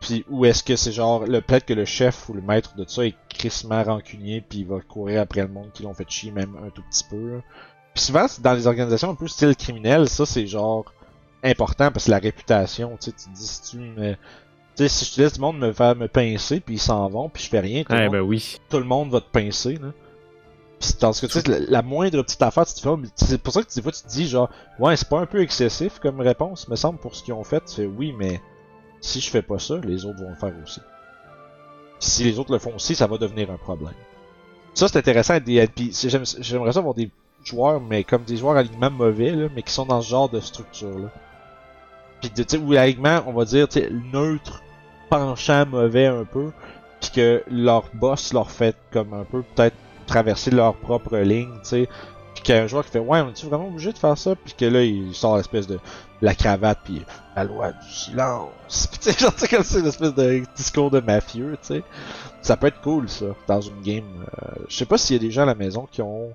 Puis, 0.00 0.24
ou 0.28 0.44
est-ce 0.44 0.62
que 0.62 0.76
c'est 0.76 0.92
genre, 0.92 1.24
le, 1.26 1.40
peut-être 1.40 1.64
que 1.64 1.74
le 1.74 1.84
chef 1.84 2.28
ou 2.28 2.34
le 2.34 2.42
maître 2.42 2.74
de 2.76 2.84
ça 2.86 3.06
est 3.06 3.14
crissement 3.28 3.82
rancunier 3.84 4.40
puis 4.40 4.60
il 4.60 4.66
va 4.66 4.80
courir 4.80 5.22
après 5.22 5.42
le 5.42 5.48
monde 5.48 5.70
qui 5.72 5.84
l'ont 5.84 5.94
fait 5.94 6.08
chier 6.10 6.32
même 6.32 6.56
un 6.66 6.70
tout 6.70 6.82
petit 6.90 7.04
peu. 7.08 7.40
Puis 7.94 8.04
souvent, 8.04 8.26
dans 8.40 8.52
les 8.52 8.66
organisations 8.66 9.10
un 9.10 9.14
peu 9.14 9.28
style 9.28 9.54
criminel, 9.54 10.08
ça 10.08 10.26
c'est 10.26 10.46
genre 10.46 10.92
important 11.42 11.90
parce 11.90 12.06
que 12.06 12.10
la 12.10 12.18
réputation, 12.18 12.96
tu 13.00 13.10
sais, 13.10 13.16
tu 13.16 13.30
dis 13.30 13.46
si 13.46 13.62
tu 13.70 13.76
me... 13.78 14.12
Tu 14.76 14.84
sais, 14.84 14.88
si 14.88 15.04
je 15.04 15.14
te 15.14 15.20
laisse 15.20 15.34
du 15.34 15.40
monde 15.40 15.58
me 15.58 15.72
faire 15.72 15.94
me 15.96 16.08
pincer 16.08 16.60
puis 16.60 16.76
ils 16.76 16.80
s'en 16.80 17.08
vont 17.08 17.28
puis 17.28 17.42
je 17.42 17.48
fais 17.48 17.60
rien, 17.60 17.84
tout, 17.84 17.92
le 17.92 17.98
Eh 17.98 18.02
monde, 18.04 18.12
ben 18.12 18.20
oui. 18.20 18.56
tout 18.70 18.78
le 18.78 18.84
monde 18.84 19.10
va 19.10 19.20
te 19.20 19.30
pincer, 19.30 19.76
là. 19.76 19.88
Pis 20.80 20.94
tandis 20.94 21.20
que 21.20 21.26
tu 21.26 21.40
sais, 21.40 21.48
la, 21.48 21.58
la 21.60 21.82
moindre 21.82 22.22
petite 22.22 22.42
affaire, 22.42 22.66
tu 22.66 22.74
te 22.74 22.80
fais, 22.80 22.88
c'est 23.14 23.38
pour 23.40 23.52
ça 23.52 23.62
que 23.62 23.72
des 23.72 23.82
fois 23.82 23.92
tu 23.92 24.02
te 24.02 24.08
dis 24.08 24.26
genre, 24.26 24.48
ouais, 24.80 24.96
c'est 24.96 25.08
pas 25.08 25.20
un 25.20 25.26
peu 25.26 25.40
excessif 25.42 25.98
comme 26.00 26.20
réponse, 26.20 26.66
me 26.68 26.74
semble, 26.76 26.98
pour 26.98 27.14
ce 27.14 27.22
qu'ils 27.22 27.34
ont 27.34 27.44
fait, 27.44 27.62
tu 27.66 27.74
fais 27.76 27.86
oui, 27.86 28.12
mais 28.18 28.40
si 29.00 29.20
je 29.20 29.30
fais 29.30 29.42
pas 29.42 29.58
ça, 29.58 29.76
les 29.84 30.04
autres 30.06 30.20
vont 30.22 30.30
le 30.30 30.34
faire 30.36 30.52
aussi. 30.64 30.80
Pis 32.00 32.06
si 32.10 32.24
les 32.24 32.38
autres 32.38 32.52
le 32.52 32.58
font 32.58 32.74
aussi, 32.74 32.94
ça 32.96 33.06
va 33.06 33.16
devenir 33.18 33.50
un 33.50 33.58
problème. 33.58 33.94
Ça, 34.74 34.88
c'est 34.88 34.98
intéressant 34.98 35.38
des 35.38 35.56
NPC. 35.56 36.08
J'aime- 36.08 36.24
J'aimerais 36.40 36.72
ça 36.72 36.78
avoir 36.80 36.94
des 36.94 37.10
joueurs, 37.44 37.80
mais 37.80 38.02
comme 38.04 38.24
des 38.24 38.38
joueurs 38.38 38.56
alignement 38.56 38.90
mauvais, 38.90 39.30
là, 39.32 39.48
mais 39.54 39.62
qui 39.62 39.72
sont 39.72 39.84
dans 39.86 40.00
ce 40.00 40.08
genre 40.08 40.28
de 40.30 40.40
structure-là. 40.40 41.10
Puis, 42.22 42.30
tu 42.30 42.44
sais, 42.46 42.56
où 42.56 42.72
l'alignement, 42.72 43.22
on 43.26 43.32
va 43.32 43.44
dire, 43.44 43.68
tu 43.68 43.82
neutre, 44.12 44.62
penchant 45.10 45.66
mauvais 45.66 46.06
un 46.06 46.24
peu, 46.24 46.52
puis 47.00 47.10
que 47.10 47.42
leur 47.50 47.84
boss 47.92 48.32
leur 48.32 48.50
fait 48.50 48.76
comme 48.92 49.12
un 49.12 49.24
peu 49.24 49.42
peut-être 49.42 49.76
traverser 50.06 50.50
leur 50.50 50.74
propre 50.76 51.18
ligne, 51.18 51.52
tu 51.62 51.68
sais. 51.68 51.88
Puis 52.34 52.44
qu'il 52.44 52.54
y 52.54 52.58
a 52.58 52.62
un 52.62 52.66
joueur 52.66 52.84
qui 52.84 52.92
fait 52.92 52.98
Ouais, 53.00 53.20
on 53.20 53.28
est-tu 53.28 53.46
vraiment 53.46 53.66
obligé 53.66 53.92
de 53.92 53.98
faire 53.98 54.16
ça? 54.16 54.34
Puis 54.36 54.54
que 54.54 54.64
là, 54.64 54.82
il 54.82 55.14
sort 55.14 55.36
l'espèce 55.36 55.66
de 55.66 55.78
la 56.22 56.34
cravate, 56.34 56.78
puis 56.84 57.04
la 57.36 57.44
loi 57.44 57.72
du 57.72 57.90
silence. 57.90 58.86
Puis 58.90 58.98
tu 59.00 59.12
sais, 59.12 59.18
genre, 59.18 59.32
c'est 59.36 59.48
comme 59.48 59.64
ça, 59.64 59.80
une 59.80 59.86
espèce 59.86 60.14
de 60.14 60.42
discours 60.56 60.90
de 60.90 61.00
mafieux, 61.00 61.58
tu 61.60 61.74
sais. 61.74 61.82
Ça 62.40 62.56
peut 62.56 62.68
être 62.68 62.80
cool, 62.80 63.08
ça, 63.08 63.26
dans 63.48 63.60
une 63.60 63.82
game. 63.82 64.04
Euh, 64.42 64.64
je 64.68 64.76
sais 64.76 64.86
pas 64.86 64.96
s'il 64.96 65.16
y 65.16 65.18
a 65.18 65.22
des 65.22 65.30
gens 65.30 65.42
à 65.42 65.46
la 65.46 65.54
maison 65.54 65.88
qui 65.90 66.02
ont 66.02 66.30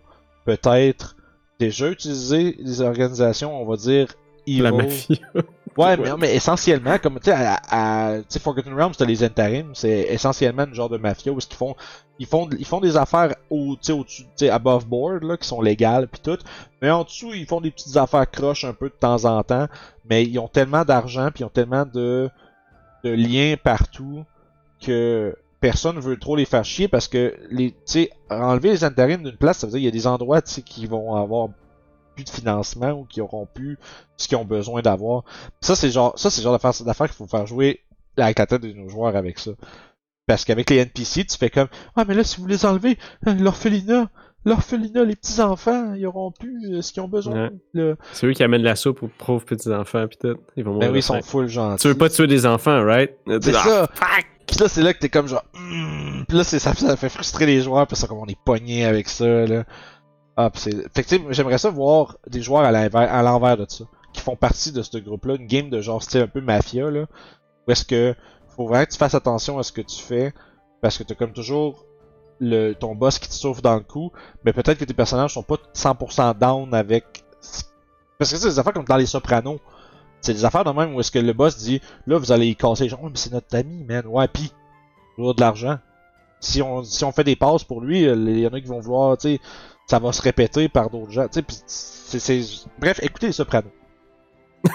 peut-être 0.46 1.16
déjà 1.60 1.90
utilisé 1.90 2.54
des 2.54 2.82
organisations, 2.82 3.60
on 3.60 3.66
va 3.66 3.78
dire, 3.78 4.08
evil. 4.48 4.62
La 4.64 4.72
mafia. 4.72 5.18
Ouais, 5.78 5.96
mais, 5.96 6.10
mais 6.18 6.36
essentiellement, 6.36 6.98
comme 6.98 7.20
tu 7.20 7.26
sais, 7.26 7.34
à, 7.34 7.62
à 7.70 8.18
tu 8.18 8.26
sais, 8.30 8.40
Forgotten 8.40 8.74
Realms, 8.74 8.94
t'as 8.98 9.06
les 9.06 9.24
intérims, 9.24 9.76
c'est 9.76 10.08
essentiellement 10.10 10.66
une 10.66 10.74
genre 10.74 10.90
de 10.90 10.98
mafia 10.98 11.32
où 11.32 11.38
qu'ils 11.38 11.56
font, 11.56 11.76
ils 12.18 12.26
font, 12.26 12.50
ils 12.58 12.66
font 12.66 12.80
des 12.80 12.98
affaires 12.98 13.36
au, 13.52 13.76
tu 13.76 13.84
sais, 13.84 13.92
au-dessus, 13.92 14.24
tu 14.24 14.30
sais, 14.38 14.50
above 14.50 14.88
board 14.88 15.24
là, 15.24 15.38
qui 15.38 15.48
sont 15.48 15.62
légales 15.62 16.08
puis 16.08 16.20
tout, 16.20 16.40
mais 16.82 16.90
en 16.90 17.04
dessous 17.04 17.32
ils 17.36 17.46
font 17.46 17.62
des 17.62 17.70
petites 17.70 17.96
affaires 17.96 18.30
croches 18.30 18.64
un 18.64 18.74
peu 18.74 18.90
de 18.90 18.96
temps 19.00 19.26
en 19.26 19.44
temps, 19.44 19.68
mais 20.10 20.24
ils 20.24 20.40
ont 20.40 20.48
tellement 20.48 20.84
d'argent 20.84 21.30
puis 21.32 21.44
ils 21.44 21.46
ont 21.46 21.50
tellement 21.50 21.86
de, 21.86 22.28
de 23.04 23.12
liens 23.12 23.56
partout 23.64 24.26
que 24.82 25.38
personne 25.60 26.00
veut 26.00 26.18
trop 26.18 26.36
les 26.36 26.46
faire 26.46 26.66
chier 26.66 26.88
parce 26.88 27.08
que 27.08 27.36
les, 27.52 27.72
tu 27.72 27.78
sais, 27.86 28.10
enlever 28.32 28.70
les 28.70 28.84
intérims 28.84 29.22
d'une 29.22 29.38
place, 29.38 29.60
ça 29.60 29.68
veut 29.68 29.74
dire 29.74 29.80
qu'il 29.80 29.86
y 29.86 29.90
a 29.90 29.92
des 29.92 30.08
endroits, 30.08 30.42
tu 30.42 30.54
sais, 30.54 30.62
qui 30.64 30.88
vont 30.88 31.16
avoir 31.16 31.50
plus 32.18 32.26
de 32.26 32.30
financement 32.30 32.92
ou 32.92 33.06
qui 33.06 33.22
auront 33.22 33.46
plus 33.46 33.78
ce 34.18 34.28
qu'ils 34.28 34.38
ont 34.38 34.46
besoin 34.46 34.82
d'avoir. 34.82 35.24
Ça, 35.62 35.76
c'est 35.76 35.92
genre, 35.92 36.18
ça, 36.18 36.30
c'est 36.30 36.42
le 36.42 36.44
genre 36.44 36.54
d'affaire, 36.60 37.08
qu'il 37.08 37.16
faut 37.16 37.28
faire 37.28 37.46
jouer 37.46 37.82
avec 38.18 38.40
la 38.40 38.48
tête 38.48 38.62
de 38.64 38.74
nos 38.74 38.90
joueurs 38.90 39.16
avec 39.16 39.38
ça. 39.40 39.52
Parce 40.26 40.44
qu'avec 40.44 40.70
les 40.70 40.78
NPC, 40.78 41.26
tu 41.26 41.38
fais 41.38 41.50
comme, 41.50 41.68
ah, 41.96 42.04
mais 42.06 42.16
là, 42.16 42.24
si 42.24 42.42
vous 42.42 42.48
les 42.48 42.66
enlevez, 42.66 42.98
euh, 43.28 43.34
l'orphelinat, 43.36 44.10
l'orphelinat, 44.44 45.04
les 45.06 45.16
petits 45.16 45.40
enfants, 45.40 45.94
ils 45.94 46.06
auront 46.06 46.32
plus 46.32 46.74
euh, 46.74 46.82
ce 46.82 46.92
qu'ils 46.92 47.02
ont 47.04 47.08
besoin. 47.08 47.52
Ouais. 47.74 47.94
C'est 48.12 48.26
eux 48.26 48.34
qui 48.34 48.44
amènent 48.44 48.64
la 48.64 48.76
soupe 48.76 49.04
aux 49.04 49.10
pauvres 49.20 49.46
petits-enfants, 49.46 50.08
pis 50.08 50.18
tout. 50.18 50.36
Ils 50.58 50.64
vont 50.66 50.72
Ben 50.72 50.88
mourir 50.88 50.92
oui, 50.92 51.00
ils 51.00 51.04
sont 51.04 51.22
full 51.22 51.48
gentils. 51.48 51.82
Tu 51.82 51.88
veux 51.88 51.98
pas 51.98 52.10
tuer 52.10 52.28
des 52.28 52.46
enfants, 52.46 52.84
right? 52.84 53.12
C'est 53.42 53.56
Ah, 53.56 53.64
ça! 53.64 53.90
Pis 54.48 54.60
là, 54.60 54.70
c'est 54.70 54.82
là 54.82 54.94
que 54.94 55.00
t'es 55.00 55.10
comme 55.10 55.28
genre, 55.28 55.44
hmm. 55.54 56.24
Pis 56.28 56.36
là, 56.36 56.44
c'est, 56.44 56.60
ça, 56.60 56.74
ça 56.74 56.96
fait 56.96 57.10
frustrer 57.10 57.46
les 57.46 57.62
joueurs, 57.62 57.86
pis 57.86 57.96
ça, 57.96 58.08
comme 58.08 58.20
on 58.20 58.26
est 58.26 58.40
pogné 58.46 58.86
avec 58.86 59.10
ça, 59.10 59.46
là. 59.46 59.66
Ah, 60.40 60.52
c'est, 60.54 60.72
j'aimerais 61.32 61.58
ça 61.58 61.72
voir 61.72 62.18
des 62.28 62.42
joueurs 62.44 62.64
à 62.64 63.24
l'envers, 63.24 63.58
de 63.58 63.66
ça, 63.68 63.86
qui 64.14 64.22
font 64.22 64.36
partie 64.36 64.72
de 64.72 64.84
ce 64.84 64.98
groupe-là, 65.00 65.36
une 65.36 65.48
game 65.48 65.72
de 65.72 65.82
genre 65.82 66.04
style 66.04 66.22
un 66.22 66.28
peu 66.28 66.42
mafia, 66.42 66.92
là, 66.92 67.08
où 67.68 67.72
est-ce 67.72 67.84
que 67.84 68.16
faut 68.56 68.68
vraiment 68.68 68.86
que 68.86 68.92
tu 68.92 68.98
fasses 68.98 69.16
attention 69.16 69.58
à 69.58 69.64
ce 69.64 69.72
que 69.72 69.82
tu 69.82 70.00
fais, 70.00 70.34
parce 70.80 70.98
que 70.98 71.04
t'as 71.04 71.16
comme 71.16 71.34
toujours 71.34 71.86
le, 72.40 72.74
ton 72.74 72.94
boss 72.94 73.18
qui 73.18 73.28
te 73.28 73.34
souffre 73.34 73.64
dans 73.64 73.74
le 73.74 73.82
coup, 73.82 74.12
mais 74.46 74.54
peut-être 74.54 74.78
que 74.78 74.86
tes 74.86 74.94
personnages 74.94 75.34
sont 75.34 75.42
pas 75.42 75.58
100% 75.74 76.38
down 76.38 76.72
avec, 76.76 77.24
parce 78.20 78.32
que 78.32 78.38
c'est 78.38 78.48
des 78.48 78.60
affaires 78.60 78.74
comme 78.74 78.86
dans 78.86 78.96
les 78.96 79.08
Sopranos, 79.08 79.60
c'est 80.22 80.34
des 80.34 80.46
affaires 80.46 80.64
de 80.64 80.72
même 80.72 80.94
où 80.94 81.00
est-ce 81.00 81.12
que 81.12 81.20
le 81.20 81.34
boss 81.34 81.58
dit 81.58 81.82
là 82.06 82.18
vous 82.18 82.32
allez 82.32 82.48
y 82.48 82.56
casser 82.56 82.90
gens, 82.90 83.00
Ouais, 83.02 83.10
mais 83.10 83.18
c'est 83.18 83.32
notre 83.32 83.56
ami, 83.56 83.84
man. 83.84 84.06
Ouais, 84.08 84.28
pis 84.28 84.52
toujours 85.16 85.36
de 85.36 85.42
l'argent. 85.42 85.78
Si 86.40 86.62
on 86.62 86.84
si 86.84 87.04
on 87.04 87.12
fait 87.12 87.24
des 87.24 87.36
passes 87.36 87.64
pour 87.64 87.82
lui, 87.82 88.04
il 88.04 88.40
y 88.40 88.48
en 88.48 88.54
a 88.54 88.62
qui 88.62 88.68
vont 88.68 88.80
vouloir, 88.80 89.18
tu 89.18 89.36
sais, 89.36 89.40
ça 89.88 90.00
va 90.00 90.12
se 90.12 90.22
répéter 90.22 90.68
par 90.70 90.90
d'autres 90.90 91.12
gens, 91.12 91.28
tu 91.28 91.40
sais, 91.40 91.64
c'est 91.66 92.20
c'est 92.20 92.42
bref, 92.78 93.00
écoutez 93.02 93.28
les 93.28 93.34
Sopranos. 93.34 93.72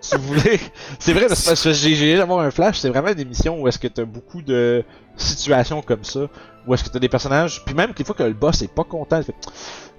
si 0.00 0.16
vous 0.16 0.22
voulez. 0.34 0.60
C'est 0.98 1.12
vrai, 1.12 1.26
c'est 1.30 1.48
parce 1.48 1.62
que 1.62 1.72
j'ai 1.72 1.94
j'ai 1.94 2.16
d'avoir 2.16 2.40
un 2.40 2.50
flash, 2.50 2.78
c'est 2.78 2.90
vraiment 2.90 3.08
une 3.08 3.20
émission 3.20 3.60
où 3.60 3.66
est-ce 3.66 3.78
que 3.78 3.88
t'as 3.88 4.04
beaucoup 4.04 4.42
de 4.42 4.84
situations 5.16 5.80
comme 5.82 6.04
ça, 6.04 6.28
où 6.66 6.74
est-ce 6.74 6.84
que 6.84 6.90
t'as 6.90 6.98
des 6.98 7.08
personnages, 7.08 7.64
puis 7.64 7.74
même 7.74 7.92
des 7.92 8.04
fois 8.04 8.14
que 8.14 8.22
le 8.22 8.34
boss 8.34 8.62
est 8.62 8.72
pas 8.72 8.84
content, 8.84 9.18
il 9.18 9.24
fait 9.24 9.34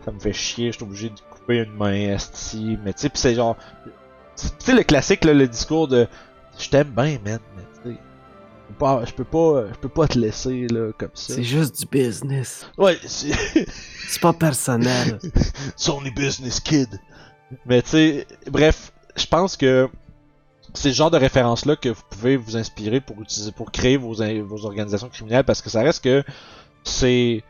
ça 0.05 0.11
me 0.11 0.19
fait 0.19 0.33
chier, 0.33 0.71
je 0.71 0.77
suis 0.77 0.83
obligé 0.83 1.09
de 1.09 1.19
couper 1.31 1.57
une 1.57 1.73
main, 1.73 1.93
esti, 1.93 2.77
mais 2.83 2.93
tu 2.93 3.01
sais, 3.01 3.11
c'est 3.13 3.35
genre, 3.35 3.57
tu 4.37 4.47
sais 4.59 4.73
le 4.73 4.83
classique 4.83 5.25
là, 5.25 5.33
le 5.33 5.47
discours 5.47 5.87
de 5.87 6.07
je 6.57 6.69
t'aime 6.69 6.89
bien, 6.89 7.17
man, 7.25 7.39
mais 7.55 7.63
pas- 8.73 9.03
je 9.05 9.13
peux 9.13 9.23
pas, 9.23 9.65
je 9.71 9.77
peux 9.79 9.89
pas 9.89 10.07
te 10.07 10.17
laisser 10.17 10.67
là 10.67 10.91
comme 10.97 11.11
ça. 11.13 11.33
C'est 11.33 11.43
juste 11.43 11.79
du 11.79 11.85
business. 11.85 12.65
Ouais, 12.77 12.97
c'est 13.05 13.31
C'est 14.07 14.21
pas 14.21 14.33
personnel. 14.33 15.19
c'est 15.75 15.91
only 15.91 16.11
business 16.11 16.59
kid. 16.59 16.99
Mais 17.65 17.81
tu 17.81 17.89
sais, 17.89 18.27
bref, 18.49 18.91
je 19.15 19.25
pense 19.25 19.57
que 19.57 19.89
c'est 20.73 20.89
le 20.89 20.93
genre 20.95 21.11
de 21.11 21.17
référence 21.17 21.65
là 21.65 21.75
que 21.75 21.89
vous 21.89 22.01
pouvez 22.09 22.37
vous 22.37 22.55
inspirer 22.57 23.01
pour 23.01 23.19
utiliser 23.21 23.51
pour 23.51 23.71
créer 23.71 23.97
vos, 23.97 24.13
vos 24.43 24.65
organisations 24.65 25.09
criminelles 25.09 25.43
parce 25.43 25.61
que 25.61 25.69
ça 25.69 25.81
reste 25.81 26.03
que 26.03 26.23
c'est 26.83 27.43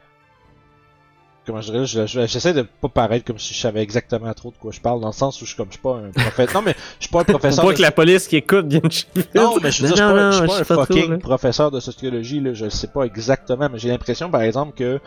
comment 1.50 1.62
je 1.62 1.72
dirais, 1.72 1.86
je- 1.86 2.06
je- 2.06 2.28
j'essaie 2.28 2.54
de 2.54 2.62
pas 2.62 2.88
paraître 2.90 3.26
comme 3.26 3.40
si 3.40 3.54
je 3.54 3.60
savais 3.60 3.82
exactement 3.82 4.32
trop 4.34 4.52
de 4.52 4.58
quoi 4.58 4.72
je 4.72 4.80
parle 4.80 5.02
dans 5.02 5.08
le 5.08 5.14
sens 5.14 5.42
où 5.42 5.46
je 5.46 5.50
suis 5.50 5.58
comme 5.58 5.68
je 5.70 5.74
suis 5.74 5.82
pas 5.82 5.96
un 5.98 6.12
professeur. 6.12 6.62
non 6.62 6.62
mais 6.66 6.76
je 7.00 7.06
suis 7.06 7.12
pas 7.12 7.22
un 7.22 7.24
professeur. 7.24 7.66
pas 7.66 7.72
de- 7.72 7.78
que 7.78 7.82
la 7.82 7.92
police 7.92 8.28
qui 8.28 8.36
écoute 8.38 8.68
vienne 8.68 8.92
chez 8.92 9.06
non, 9.36 9.56
mais 9.62 9.72
je 9.72 9.82
veux 9.82 9.88
dire, 9.88 9.98
je 9.98 10.02
suis 10.02 10.02
Non, 10.04 10.14
pas, 10.14 10.24
non, 10.26 10.32
je 10.32 10.38
suis 10.38 10.48
pas 10.48 10.56
un 10.74 10.76
pas 10.78 10.86
fucking 10.86 11.18
professeur 11.20 11.72
de 11.72 11.80
sociologie, 11.80 12.40
là, 12.40 12.54
je 12.54 12.66
le 12.66 12.70
sais 12.70 12.88
pas 12.88 13.04
exactement, 13.04 13.68
mais 13.72 13.80
j'ai 13.80 13.90
l'impression, 13.90 14.30
par 14.30 14.42
exemple, 14.44 14.74
que 14.76 15.00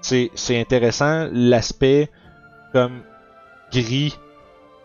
c'est, 0.00 0.30
c'est 0.34 0.58
intéressant 0.58 1.28
l'aspect 1.32 2.08
comme 2.72 3.02
gris 3.72 4.16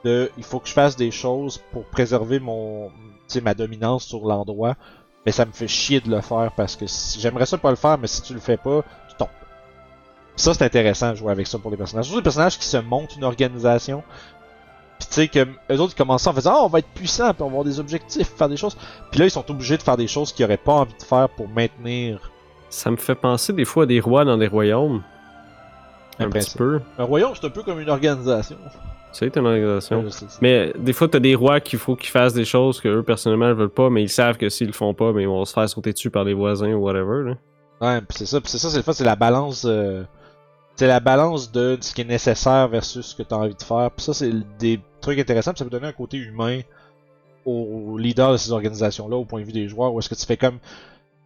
de 0.03 0.29
il 0.37 0.43
faut 0.43 0.59
que 0.59 0.67
je 0.67 0.73
fasse 0.73 0.95
des 0.95 1.11
choses 1.11 1.59
pour 1.71 1.85
préserver 1.85 2.39
mon, 2.39 2.91
ma 3.41 3.53
dominance 3.53 4.05
sur 4.05 4.25
l'endroit, 4.27 4.75
mais 5.25 5.31
ça 5.31 5.45
me 5.45 5.51
fait 5.51 5.67
chier 5.67 6.01
de 6.01 6.09
le 6.11 6.21
faire 6.21 6.51
parce 6.55 6.75
que 6.75 6.85
si, 6.85 7.19
j'aimerais 7.19 7.45
ça 7.47 7.57
pas 7.57 7.71
le 7.71 7.75
faire, 7.75 7.97
mais 7.97 8.07
si 8.07 8.21
tu 8.21 8.33
le 8.33 8.39
fais 8.39 8.57
pas. 8.57 8.83
Ça, 10.35 10.53
c'est 10.53 10.63
intéressant 10.65 11.11
de 11.11 11.15
jouer 11.15 11.31
avec 11.31 11.47
ça 11.47 11.57
pour 11.59 11.71
les 11.71 11.77
personnages. 11.77 12.05
Surtout 12.05 12.19
les 12.19 12.23
personnages 12.23 12.57
qui 12.57 12.65
se 12.65 12.77
montent 12.77 13.15
une 13.15 13.23
organisation. 13.23 14.03
Pis 14.99 15.07
tu 15.07 15.13
sais 15.13 15.27
que 15.27 15.39
eux 15.71 15.79
autres 15.79 15.93
ils 15.93 15.97
commencent 15.97 16.25
en 16.27 16.33
faisant 16.33 16.53
Ah, 16.55 16.63
on 16.63 16.67
va 16.67 16.79
être 16.79 16.87
puissant, 16.87 17.33
puis 17.33 17.41
on 17.41 17.45
va 17.47 17.51
avoir 17.51 17.63
des 17.65 17.79
objectifs, 17.79 18.27
faire 18.35 18.47
des 18.49 18.55
choses. 18.57 18.77
Puis 19.11 19.19
là 19.19 19.25
ils 19.25 19.31
sont 19.31 19.49
obligés 19.51 19.75
de 19.77 19.83
faire 19.83 19.97
des 19.97 20.07
choses 20.07 20.31
qu'ils 20.31 20.45
auraient 20.45 20.55
pas 20.57 20.71
envie 20.73 20.93
de 20.97 21.03
faire 21.03 21.27
pour 21.29 21.49
maintenir 21.49 22.31
Ça 22.69 22.89
me 22.91 22.95
fait 22.95 23.15
penser 23.15 23.51
des 23.51 23.65
fois 23.65 23.83
à 23.83 23.85
des 23.87 23.99
rois 23.99 24.23
dans 24.23 24.37
des 24.37 24.47
royaumes. 24.47 25.03
un 26.19 26.25
Un 26.25 26.29
petit 26.29 26.57
peu. 26.57 26.79
Un 26.97 27.03
royaume 27.03 27.31
c'est 27.39 27.45
un 27.45 27.49
peu 27.49 27.61
comme 27.63 27.79
une 27.81 27.89
organisation. 27.89 28.55
C'est 29.11 29.35
une 29.35 29.45
organisation. 29.45 29.99
Ouais, 29.99 30.05
je 30.05 30.09
sais. 30.09 30.25
Mais 30.41 30.73
des 30.77 30.91
fois, 30.91 31.07
t'as 31.07 31.19
des 31.19 31.35
rois 31.35 31.61
qu'il 31.61 31.79
faut 31.79 31.95
qu'ils 31.95 32.09
fassent 32.09 32.33
des 32.33 32.43
choses 32.43 32.81
que 32.81 32.89
eux 32.89 33.03
personnellement 33.03 33.47
ne 33.47 33.53
veulent 33.53 33.69
pas, 33.69 33.89
mais 33.89 34.01
ils 34.03 34.09
savent 34.09 34.35
que 34.37 34.49
s'ils 34.49 34.67
le 34.67 34.73
font 34.73 34.93
pas, 34.93 35.13
mais 35.13 35.21
ils 35.23 35.27
vont 35.29 35.45
se 35.45 35.53
faire 35.53 35.69
sauter 35.69 35.93
dessus 35.93 36.09
par 36.09 36.25
les 36.25 36.33
voisins 36.33 36.73
ou 36.73 36.83
whatever. 36.83 37.23
Là. 37.29 37.35
Ouais, 37.79 38.01
pis 38.01 38.15
c'est 38.17 38.25
ça, 38.25 38.41
pis 38.41 38.49
c'est 38.49 38.57
ça, 38.57 38.69
c'est 38.69 38.75
le 38.77 38.83
fait, 38.83 38.91
c'est 38.91 39.05
la 39.05 39.15
balance. 39.15 39.63
euh, 39.65 40.03
C'est 40.75 40.87
la 40.87 40.99
balance 40.99 41.51
de 41.51 41.77
ce 41.79 41.93
qui 41.93 42.01
est 42.01 42.05
nécessaire 42.05 42.67
versus 42.67 43.05
ce 43.05 43.15
que 43.15 43.23
tu 43.23 43.33
as 43.33 43.37
envie 43.37 43.55
de 43.55 43.63
faire. 43.63 43.91
Puis 43.91 44.03
ça, 44.03 44.13
c'est 44.13 44.31
des 44.59 44.79
trucs 44.99 45.19
intéressants, 45.19 45.53
pis 45.53 45.59
ça 45.59 45.65
peut 45.65 45.71
donner 45.71 45.87
un 45.87 45.93
côté 45.93 46.17
humain 46.17 46.61
aux 47.45 47.97
leaders 47.97 48.33
de 48.33 48.37
ces 48.37 48.51
organisations-là, 48.51 49.15
au 49.15 49.25
point 49.25 49.39
de 49.41 49.45
vue 49.45 49.51
des 49.51 49.67
joueurs, 49.67 49.93
où 49.93 49.99
est-ce 49.99 50.09
que 50.09 50.15
tu 50.15 50.25
fais 50.25 50.37
comme. 50.37 50.59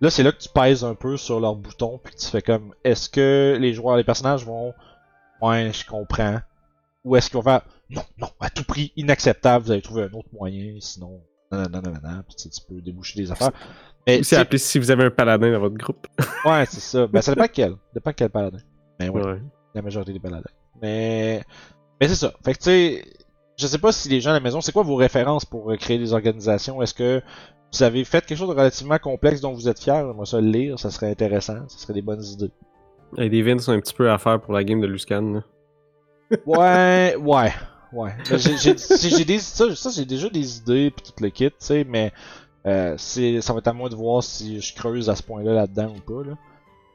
Là, 0.02 0.10
c'est 0.10 0.24
là 0.24 0.32
que 0.32 0.38
tu 0.38 0.50
pèses 0.50 0.84
un 0.84 0.96
peu 0.96 1.18
sur 1.18 1.40
leurs 1.40 1.56
boutons, 1.56 2.00
puis 2.04 2.14
tu 2.16 2.28
fais 2.28 2.42
comme. 2.42 2.74
Est-ce 2.84 3.10
que 3.10 3.58
les 3.60 3.74
joueurs, 3.74 3.98
les 3.98 4.04
personnages 4.04 4.46
vont. 4.46 4.74
Ouais, 5.42 5.72
je 5.74 5.86
comprends. 5.86 6.40
Ou 7.06 7.16
est-ce 7.16 7.30
qu'ils 7.30 7.38
vont 7.38 7.44
faire. 7.44 7.62
Non, 7.90 8.04
non, 8.18 8.30
à 8.40 8.50
tout 8.50 8.64
prix, 8.64 8.92
inacceptable, 8.98 9.66
vous 9.66 9.72
allez 9.72 9.82
trouver 9.82 10.04
un 10.04 10.14
autre 10.14 10.30
moyen, 10.32 10.76
sinon. 10.80 11.22
Non, 11.52 11.64
non, 11.64 11.70
non, 11.70 11.82
non, 11.82 12.00
non, 12.04 12.24
puis 12.28 12.50
tu 12.50 12.62
peux 12.68 12.82
déboucher 12.82 13.20
des 13.20 13.32
affaires. 13.32 13.52
Mais, 14.06 14.22
si 14.24 14.80
vous 14.80 14.92
avez 14.92 15.06
un 15.06 15.10
paladin 15.10 15.52
dans 15.52 15.60
votre 15.60 15.78
groupe. 15.78 16.08
ouais, 16.46 16.66
c'est 16.68 16.80
ça. 16.80 17.08
Ben, 17.08 17.22
ça 17.22 17.34
dépend 17.34 17.48
quel. 17.52 17.72
Ça 17.72 17.78
dépend 17.96 18.14
quel 18.14 18.30
paladin. 18.30 18.60
Mais 19.00 19.10
ouais 19.10 19.24
Ouais. 19.24 19.42
la 19.76 19.82
majorité 19.82 20.14
des 20.14 20.20
baladins. 20.20 20.50
Mais, 20.82 21.44
mais 22.00 22.08
c'est 22.08 22.16
ça. 22.16 22.34
Fait 22.44 22.54
que 22.54 22.58
tu 22.60 22.64
sais, 22.66 23.04
je 23.58 23.68
sais 23.68 23.78
pas 23.78 23.92
si 23.92 24.10
les 24.10 24.22
gens 24.22 24.32
à 24.32 24.34
la 24.34 24.40
maison, 24.40 24.62
c'est 24.62 24.72
quoi 24.72 24.84
vos 24.84 24.96
références 24.96 25.46
pour 25.46 25.72
euh, 25.72 25.76
créer 25.78 25.98
des 25.98 26.14
organisations? 26.14 26.82
Est-ce 26.82 26.94
que 26.94 27.22
vous 27.74 27.84
avez 27.84 28.04
fait 28.04 28.26
quelque 28.26 28.38
chose 28.38 28.50
de 28.50 28.54
relativement 28.56 28.98
complexe 28.98 29.42
dont 29.42 29.54
vous 29.54 29.68
êtes 29.70 29.80
fier? 29.80 30.06
Moi, 30.14 30.26
ça 30.26 30.40
le 30.42 30.48
lire, 30.50 30.80
ça 30.80 30.90
serait 30.90 31.12
intéressant. 31.12 31.68
Ça 31.68 31.78
serait 31.78 31.94
des 31.94 32.02
bonnes 32.02 32.24
idées. 32.24 32.52
Et 33.18 33.30
des 33.30 33.42
Vince 33.42 33.68
ont 33.68 33.74
un 33.74 33.80
petit 33.80 33.94
peu 33.94 34.10
à 34.12 34.18
faire 34.18 34.40
pour 34.40 34.54
la 34.54 34.64
game 34.64 34.80
de 34.82 34.88
Luscan. 34.88 35.22
là. 35.22 35.44
Ouais, 36.46 37.16
ouais, 37.16 37.52
ouais. 37.92 38.12
J'ai, 38.38 38.58
j'ai, 38.58 38.78
si 38.78 39.10
j'ai 39.10 39.26
des, 39.26 39.40
ça, 39.40 39.76
ça, 39.76 39.90
j'ai 39.90 40.06
déjà 40.06 40.30
des 40.30 40.58
idées 40.58 40.92
puis 40.92 41.04
tout 41.08 41.24
le 41.24 41.30
kit, 41.30 41.50
tu 41.50 41.56
sais, 41.58 41.84
mais 41.84 42.12
euh, 42.68 42.94
c'est, 42.98 43.42
ça 43.42 43.52
va 43.54 43.60
être 43.60 43.68
à 43.68 43.74
moi 43.74 43.90
de 43.90 43.96
voir 43.96 44.22
si 44.24 44.62
je 44.62 44.76
creuse 44.76 45.10
à 45.10 45.16
ce 45.16 45.24
point-là 45.24 45.54
là-dedans 45.54 45.96
ou 45.98 46.00
pas, 46.02 46.24
là. 46.30 46.36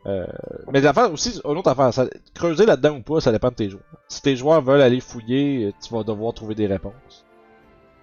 Euh, 0.06 0.26
mais 0.70 0.80
l'affaire 0.80 1.10
aussi, 1.12 1.40
une 1.44 1.56
autre 1.56 1.70
affaire, 1.70 1.92
ça, 1.92 2.06
creuser 2.34 2.66
là-dedans 2.66 2.96
ou 2.96 3.02
pas, 3.02 3.20
ça 3.20 3.32
dépend 3.32 3.48
de 3.48 3.54
tes 3.54 3.70
joueurs. 3.70 3.82
Si 4.08 4.20
tes 4.20 4.36
joueurs 4.36 4.60
veulent 4.60 4.82
aller 4.82 5.00
fouiller, 5.00 5.66
euh, 5.66 5.72
tu 5.82 5.94
vas 5.94 6.02
devoir 6.02 6.34
trouver 6.34 6.54
des 6.54 6.66
réponses. 6.66 7.24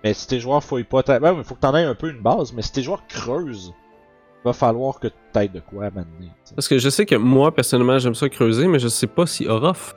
Mais 0.03 0.13
si 0.13 0.27
tes 0.27 0.39
joueurs 0.39 0.63
fouillent 0.63 0.83
pas, 0.83 1.03
ouais, 1.07 1.19
mais 1.35 1.43
faut 1.43 1.53
que 1.53 1.59
t'en 1.59 1.75
aies 1.75 1.83
un 1.83 1.93
peu 1.93 2.09
une 2.09 2.21
base, 2.21 2.53
mais 2.53 2.63
si 2.63 2.71
tes 2.71 2.81
joueurs 2.81 3.05
creusent, 3.07 3.71
va 4.43 4.53
falloir 4.53 4.99
que 4.99 5.07
t'aides 5.31 5.51
de 5.51 5.59
quoi 5.59 5.85
à 5.85 5.89
m'amener. 5.91 6.31
tu. 6.47 6.55
Parce 6.55 6.67
que 6.67 6.79
je 6.79 6.89
sais 6.89 7.05
que 7.05 7.15
moi, 7.15 7.53
personnellement, 7.53 7.99
j'aime 7.99 8.15
ça 8.15 8.27
creuser, 8.29 8.67
mais 8.67 8.79
je 8.79 8.87
sais 8.87 9.05
pas 9.05 9.27
si 9.27 9.47
Orof. 9.47 9.95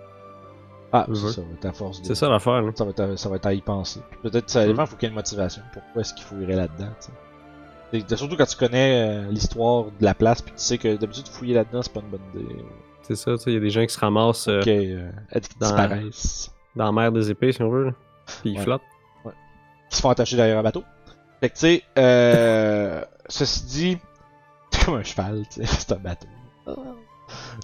Ah, 0.93 1.07
c'est 1.09 1.33
ça, 1.33 1.40
va 1.40 1.55
être 1.55 1.64
à 1.64 1.73
force 1.73 2.03
de... 2.03 2.07
C'est 2.07 2.14
ça 2.14 2.29
l'affaire. 2.29 2.62
là. 2.62 2.71
Ça 2.75 2.85
va, 2.85 2.90
être 2.90 3.01
à, 3.01 3.17
ça 3.17 3.29
va 3.29 3.37
être 3.37 3.47
à 3.47 3.55
y 3.55 3.61
penser. 3.61 4.01
Peut-être 4.23 4.49
ça 4.49 4.64
dépend, 4.64 4.87
faut 4.87 4.95
qu'il 4.97 5.07
y 5.07 5.07
ait 5.07 5.09
une 5.09 5.17
motivation. 5.17 5.62
Pourquoi 5.73 6.03
est-ce 6.03 6.14
qu'il 6.14 6.25
fouillerait 6.25 6.55
là-dedans, 6.55 6.90
tu 7.01 7.07
sais. 7.07 7.12
Et 7.12 7.23
Surtout 8.16 8.37
quand 8.37 8.46
tu 8.46 8.57
connais 8.57 9.09
euh, 9.26 9.30
l'histoire 9.30 9.85
de 9.85 10.04
la 10.04 10.14
place, 10.14 10.42
puis 10.42 10.52
tu 10.52 10.62
sais 10.62 10.78
que 10.78 10.96
d'habitude 10.96 11.28
fouiller 11.28 11.54
là-dedans, 11.54 11.83
c'est 11.83 11.92
pas 11.92 12.00
une 12.00 12.09
bonne 12.11 12.20
idée. 12.42 12.54
C'est 13.02 13.16
ça, 13.16 13.33
tu 13.33 13.38
sais, 13.38 13.50
il 13.50 13.54
y 13.54 13.57
a 13.57 13.61
des 13.61 13.70
gens 13.70 13.85
qui 13.85 13.92
se 13.92 13.98
ramassent 14.00 14.48
euh, 14.48 14.61
Ok, 14.61 14.68
euh, 14.68 15.11
qu'ils 15.33 15.40
dans- 15.61 15.66
disparaissent. 15.66 16.52
dans 16.76 16.85
la 16.87 16.92
mer 16.92 17.12
des 17.12 17.30
épées, 17.30 17.52
si 17.52 17.62
on 17.62 17.68
veut. 17.68 17.85
là. 17.87 17.90
Puis 18.42 18.50
ils 18.52 18.57
Ouais. 18.59 18.64
flottent. 18.64 18.83
Qui 19.90 19.96
se 19.96 20.00
font 20.02 20.09
attacher 20.11 20.37
derrière 20.37 20.59
un 20.59 20.62
bateau. 20.62 20.83
Fait 21.40 21.50
que 21.50 21.54
tu 21.54 21.61
sais, 21.61 21.83
euh, 21.98 23.04
ceci 23.28 23.64
dit, 23.66 23.98
c'est 24.70 24.85
comme 24.87 24.94
un 24.96 25.02
cheval, 25.02 25.42
tu 25.52 25.64
sais, 25.64 25.66
c'est 25.78 25.92
un 25.92 25.96
bateau. 25.98 26.26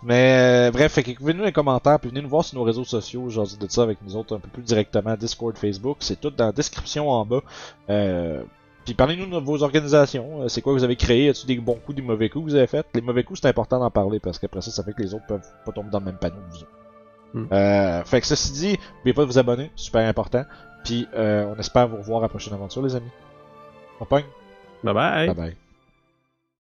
Mais 0.02 0.68
euh, 0.68 0.70
bref, 0.70 0.92
fait 0.92 1.02
que 1.02 1.10
écrivez-nous 1.10 1.40
dans 1.40 1.44
les 1.46 1.52
commentaires, 1.52 1.98
puis 2.00 2.08
venez 2.10 2.22
nous 2.22 2.28
voir 2.28 2.44
sur 2.44 2.58
nos 2.58 2.64
réseaux 2.64 2.84
sociaux, 2.84 3.28
genre 3.28 3.46
de 3.58 3.68
ça 3.68 3.82
avec 3.82 3.98
nous 4.02 4.16
autres 4.16 4.36
un 4.36 4.38
peu 4.38 4.48
plus 4.48 4.62
directement, 4.62 5.14
Discord, 5.16 5.56
Facebook, 5.56 5.98
c'est 6.00 6.20
tout 6.20 6.30
dans 6.30 6.46
la 6.46 6.52
description 6.52 7.08
en 7.10 7.24
bas. 7.26 7.40
Euh, 7.88 8.42
puis 8.84 8.94
parlez-nous 8.94 9.26
de 9.26 9.36
vos 9.38 9.62
organisations, 9.62 10.42
euh, 10.42 10.48
c'est 10.48 10.62
quoi 10.62 10.72
que 10.72 10.78
vous 10.78 10.84
avez 10.84 10.96
créé, 10.96 11.26
y 11.26 11.28
a-tu 11.28 11.46
des 11.46 11.56
bons 11.58 11.78
coups, 11.84 11.96
des 11.96 12.02
mauvais 12.02 12.28
coups 12.28 12.46
que 12.46 12.50
vous 12.50 12.56
avez 12.56 12.66
fait 12.66 12.86
Les 12.94 13.00
mauvais 13.00 13.24
coups, 13.24 13.40
c'est 13.40 13.48
important 13.48 13.78
d'en 13.78 13.90
parler 13.90 14.20
parce 14.20 14.38
qu'après 14.38 14.62
ça, 14.62 14.70
ça 14.70 14.82
fait 14.82 14.92
que 14.92 15.02
les 15.02 15.14
autres 15.14 15.26
peuvent 15.26 15.46
pas 15.64 15.72
tomber 15.72 15.90
dans 15.90 16.00
le 16.00 16.06
même 16.06 16.16
panneau 16.16 16.36
que 16.50 16.58
vous. 16.58 17.40
Hmm. 17.40 17.46
Euh, 17.52 18.04
fait 18.04 18.20
que 18.20 18.26
ceci 18.26 18.52
dit, 18.52 18.78
n'oubliez 18.98 19.14
pas 19.14 19.22
de 19.22 19.26
vous 19.26 19.38
abonner, 19.38 19.70
super 19.76 20.08
important. 20.08 20.44
Puis 20.84 21.06
euh, 21.14 21.52
on 21.54 21.58
espère 21.60 21.88
vous 21.88 21.98
revoir 21.98 22.20
à 22.20 22.22
la 22.22 22.28
prochaine 22.28 22.54
aventure, 22.54 22.82
les 22.82 22.96
amis. 22.96 23.10
On 24.00 24.04
pogne. 24.06 24.24
Bye 24.82 24.94
bye! 24.94 25.26
Bye 25.26 25.36
bye. 25.36 25.56